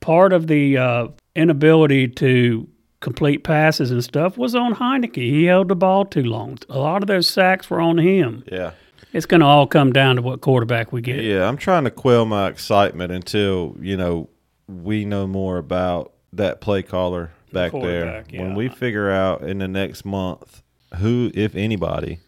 part 0.00 0.32
of 0.32 0.46
the 0.46 0.76
uh, 0.76 1.08
inability 1.34 2.08
to 2.08 2.68
complete 3.00 3.44
passes 3.44 3.90
and 3.90 4.02
stuff 4.02 4.38
was 4.38 4.54
on 4.54 4.74
Heinicke. 4.74 5.16
He 5.16 5.44
held 5.44 5.68
the 5.68 5.76
ball 5.76 6.04
too 6.04 6.22
long. 6.22 6.58
A 6.68 6.78
lot 6.78 7.02
of 7.02 7.08
those 7.08 7.28
sacks 7.28 7.68
were 7.68 7.80
on 7.80 7.98
him. 7.98 8.44
Yeah. 8.50 8.72
It's 9.12 9.26
going 9.26 9.40
to 9.40 9.46
all 9.46 9.66
come 9.66 9.92
down 9.92 10.16
to 10.16 10.22
what 10.22 10.40
quarterback 10.40 10.92
we 10.92 11.02
get. 11.02 11.22
Yeah, 11.22 11.46
I'm 11.46 11.58
trying 11.58 11.84
to 11.84 11.90
quell 11.90 12.24
my 12.24 12.48
excitement 12.48 13.12
until, 13.12 13.76
you 13.80 13.96
know, 13.96 14.30
we 14.66 15.04
know 15.04 15.26
more 15.26 15.58
about 15.58 16.12
that 16.32 16.62
play 16.62 16.82
caller 16.82 17.30
back 17.52 17.72
there. 17.72 18.22
quarterback, 18.22 18.32
When 18.32 18.54
we 18.54 18.68
figure 18.68 19.10
out 19.10 19.42
in 19.42 19.58
the 19.58 19.68
next 19.68 20.04
month 20.04 20.62
who, 20.98 21.30
if 21.34 21.54
anybody, 21.54 22.18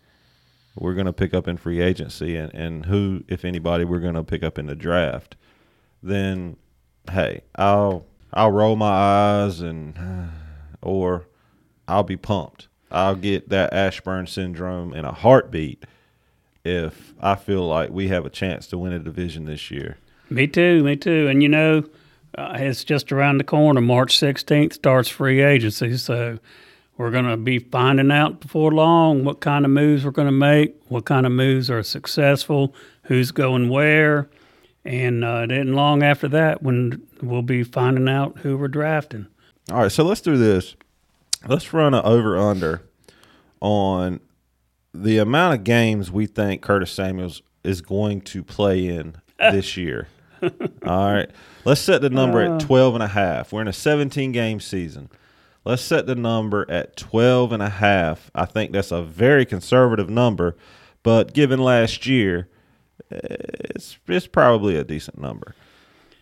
we're 0.76 0.94
going 0.94 1.06
to 1.06 1.12
pick 1.12 1.34
up 1.34 1.46
in 1.46 1.56
free 1.56 1.80
agency 1.80 2.36
and, 2.36 2.52
and 2.54 2.86
who, 2.86 3.24
if 3.28 3.44
anybody, 3.44 3.84
we're 3.84 4.00
going 4.00 4.14
to 4.14 4.24
pick 4.24 4.42
up 4.42 4.58
in 4.58 4.66
the 4.66 4.74
draft, 4.74 5.36
then 6.02 6.56
hey, 7.10 7.42
I'll 7.56 8.06
I'll 8.32 8.50
roll 8.50 8.76
my 8.76 8.90
eyes 8.90 9.60
and 9.60 10.30
or 10.82 11.26
I'll 11.86 12.02
be 12.02 12.16
pumped. 12.16 12.68
I'll 12.90 13.16
get 13.16 13.48
that 13.48 13.72
Ashburn 13.72 14.26
syndrome 14.26 14.92
in 14.94 15.04
a 15.04 15.12
heartbeat 15.12 15.84
if 16.64 17.14
I 17.20 17.34
feel 17.34 17.66
like 17.66 17.90
we 17.90 18.08
have 18.08 18.24
a 18.24 18.30
chance 18.30 18.66
to 18.68 18.78
win 18.78 18.92
a 18.92 18.98
division 18.98 19.44
this 19.44 19.70
year. 19.70 19.98
Me 20.30 20.46
too, 20.46 20.82
me 20.82 20.96
too. 20.96 21.28
And 21.28 21.42
you 21.42 21.48
know, 21.48 21.84
uh, 22.36 22.56
it's 22.58 22.84
just 22.84 23.12
around 23.12 23.38
the 23.38 23.44
corner. 23.44 23.80
March 23.80 24.18
16th 24.18 24.74
starts 24.74 25.08
free 25.08 25.42
agency. 25.42 25.96
So 25.96 26.38
we're 26.96 27.10
going 27.10 27.26
to 27.26 27.36
be 27.36 27.58
finding 27.58 28.10
out 28.10 28.40
before 28.40 28.72
long 28.72 29.24
what 29.24 29.40
kind 29.40 29.64
of 29.64 29.70
moves 29.70 30.04
we're 30.04 30.10
going 30.10 30.28
to 30.28 30.32
make, 30.32 30.76
what 30.88 31.04
kind 31.04 31.26
of 31.26 31.32
moves 31.32 31.70
are 31.70 31.82
successful, 31.82 32.74
who's 33.04 33.30
going 33.30 33.68
where. 33.68 34.28
And 34.84 35.24
uh, 35.24 35.46
then 35.46 35.74
long 35.74 36.02
after 36.02 36.28
that, 36.28 36.62
when 36.62 37.02
we'll 37.22 37.42
be 37.42 37.64
finding 37.64 38.08
out 38.08 38.38
who 38.38 38.56
we're 38.56 38.68
drafting. 38.68 39.26
All 39.70 39.78
right, 39.82 39.92
so 39.92 40.04
let's 40.04 40.20
do 40.20 40.36
this. 40.36 40.76
Let's 41.46 41.72
run 41.72 41.94
an 41.94 42.04
over 42.04 42.36
under 42.36 42.82
on 43.60 44.20
the 44.92 45.18
amount 45.18 45.54
of 45.54 45.64
games 45.64 46.10
we 46.10 46.26
think 46.26 46.62
Curtis 46.62 46.92
Samuels 46.92 47.42
is 47.62 47.80
going 47.80 48.20
to 48.22 48.42
play 48.42 48.86
in 48.86 49.16
this 49.38 49.76
year. 49.76 50.08
All 50.86 51.12
right. 51.12 51.30
Let's 51.64 51.80
set 51.80 52.02
the 52.02 52.10
number 52.10 52.40
at 52.40 52.60
12 52.60 52.94
and 52.94 53.02
a 53.02 53.08
half. 53.08 53.52
We're 53.52 53.62
in 53.62 53.68
a 53.68 53.72
17 53.72 54.32
game 54.32 54.60
season. 54.60 55.08
Let's 55.64 55.82
set 55.82 56.06
the 56.06 56.14
number 56.14 56.66
at 56.70 56.96
12 56.96 57.52
and 57.52 57.62
a 57.62 57.70
half. 57.70 58.30
I 58.34 58.44
think 58.44 58.72
that's 58.72 58.90
a 58.92 59.02
very 59.02 59.46
conservative 59.46 60.10
number, 60.10 60.56
but 61.02 61.32
given 61.32 61.58
last 61.58 62.06
year, 62.06 62.48
it's 63.10 63.98
it's 64.06 64.26
probably 64.26 64.76
a 64.76 64.84
decent 64.84 65.18
number. 65.18 65.54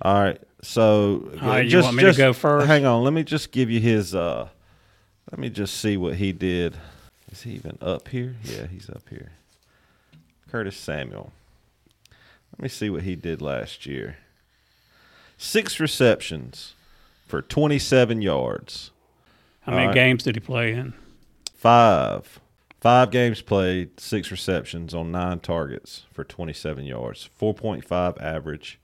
All 0.00 0.14
right. 0.22 0.40
So 0.62 1.28
right, 1.42 1.66
you 1.66 1.82
want 1.82 1.96
me 1.96 2.04
to 2.04 2.12
go 2.12 2.32
first? 2.32 2.68
Hang 2.68 2.87
on. 2.87 3.02
Let 3.02 3.12
me 3.12 3.24
just 3.24 3.50
give 3.50 3.68
you 3.68 3.80
his 3.80 4.14
uh 4.14 4.48
let 5.30 5.38
me 5.38 5.50
just 5.50 5.78
see 5.80 5.96
what 5.96 6.16
he 6.16 6.32
did. 6.32 6.76
Is 7.30 7.42
he 7.42 7.52
even 7.52 7.78
up 7.80 8.08
here? 8.08 8.37
Yeah, 8.44 8.66
he's 8.66 8.90
up 8.90 9.08
here. 9.08 9.32
Curtis 10.50 10.76
Samuel. 10.76 11.32
Let 12.53 12.62
me 12.62 12.69
see 12.69 12.91
what 12.91 13.03
he 13.03 13.17
did 13.17 13.43
last 13.43 13.87
year. 13.87 14.19
Six 15.38 15.81
receptions 15.81 16.75
for 17.27 17.43
27 17.43 18.23
yards. 18.23 18.91
How 19.62 19.73
many 19.73 19.83
All 19.83 19.88
right. 19.88 19.95
games 19.95 20.23
did 20.25 20.37
he 20.37 20.41
play 20.41 20.73
in? 20.73 20.95
Five. 21.55 22.41
Five 22.81 23.11
games 23.12 23.43
played, 23.43 24.01
six 24.01 24.31
receptions 24.31 24.93
on 24.93 25.12
nine 25.12 25.38
targets 25.38 26.05
for 26.12 26.25
27 26.25 26.85
yards. 26.85 27.31
4.5 27.41 28.21
average. 28.21 28.79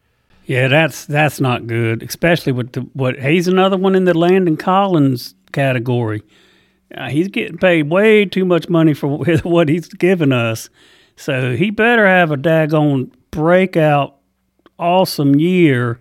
Yeah, 0.47 0.69
that's 0.69 1.05
that's 1.05 1.41
not 1.41 1.67
good, 1.67 2.03
especially 2.03 2.53
with 2.53 2.73
the 2.73 2.81
what 2.95 3.19
he's 3.19 3.49
another 3.49 3.77
one 3.77 3.95
in 3.95 4.05
the 4.05 4.17
Landon 4.17 4.57
Collins 4.57 5.35
category. 5.53 6.23
Uh, 6.97 7.11
he's 7.11 7.29
getting 7.29 7.59
paid 7.59 7.91
way 7.91 8.25
too 8.25 8.47
much 8.47 8.69
money 8.69 8.95
for 8.95 9.19
what 9.43 9.69
he's 9.69 9.89
giving 9.89 10.33
us, 10.33 10.71
so 11.17 11.55
he 11.55 11.71
better 11.71 12.07
have 12.07 12.31
a 12.31 12.37
daggone 12.39 13.11
breakout, 13.31 14.17
awesome 14.79 15.39
year, 15.39 15.99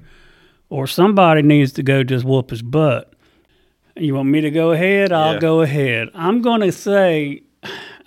or 0.70 0.88
somebody 0.88 1.42
needs 1.42 1.72
to 1.74 1.84
go 1.84 2.04
just 2.04 2.26
whoop 2.26 2.50
his 2.50 2.62
butt. 2.62 3.14
You 3.96 4.16
want 4.16 4.30
me 4.30 4.42
to 4.42 4.52
go 4.52 4.72
ahead? 4.72 5.12
I'll 5.12 5.34
Yeah. 5.36 5.40
go 5.40 5.62
ahead. 5.62 6.10
I'm 6.14 6.42
going 6.42 6.62
to 6.62 6.72
say, 6.72 7.42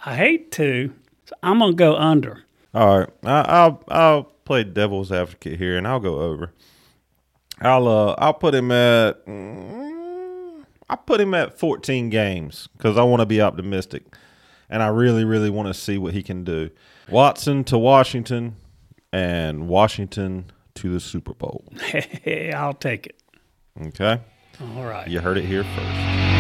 I 0.05 0.15
hate 0.17 0.53
to, 0.53 0.93
so 1.27 1.35
I'm 1.43 1.59
going 1.59 1.73
to 1.73 1.77
go 1.77 1.97
under. 1.97 2.45
All 2.73 3.01
right, 3.01 3.09
I, 3.25 3.41
I'll 3.41 3.83
I'll 3.89 4.23
play 4.45 4.63
devil's 4.63 5.11
advocate 5.11 5.59
here, 5.59 5.77
and 5.77 5.89
I'll 5.89 5.99
go 5.99 6.21
over. 6.21 6.53
I'll 7.61 7.89
uh 7.89 8.15
I'll 8.17 8.33
put 8.35 8.55
him 8.55 8.71
at 8.71 9.27
mm, 9.27 10.65
I'll 10.89 10.97
put 10.99 11.21
him 11.21 11.35
at 11.35 11.59
14 11.59 12.09
games 12.11 12.69
because 12.77 12.97
I 12.97 13.03
want 13.03 13.21
to 13.21 13.27
be 13.27 13.41
optimistic, 13.41 14.05
and 14.69 14.85
I 14.85 14.87
really 14.87 15.25
really 15.25 15.51
want 15.51 15.67
to 15.67 15.75
see 15.75 15.99
what 15.99 16.15
he 16.15 16.23
can 16.23 16.45
do. 16.45 16.71
Watson 17.11 17.65
to 17.65 17.77
Washington, 17.77 18.55
and 19.13 19.69
Washington 19.69 20.51
to 20.75 20.93
the 20.93 21.01
Super 21.01 21.35
Bowl. 21.35 21.65
Hey, 21.81 22.53
I'll 22.53 22.75
take 22.75 23.07
it. 23.09 23.17
Okay, 23.89 24.21
All 24.77 24.85
right. 24.85 25.09
you 25.09 25.21
heard 25.21 25.39
it 25.39 25.45
here 25.45 25.65
first. 25.65 26.40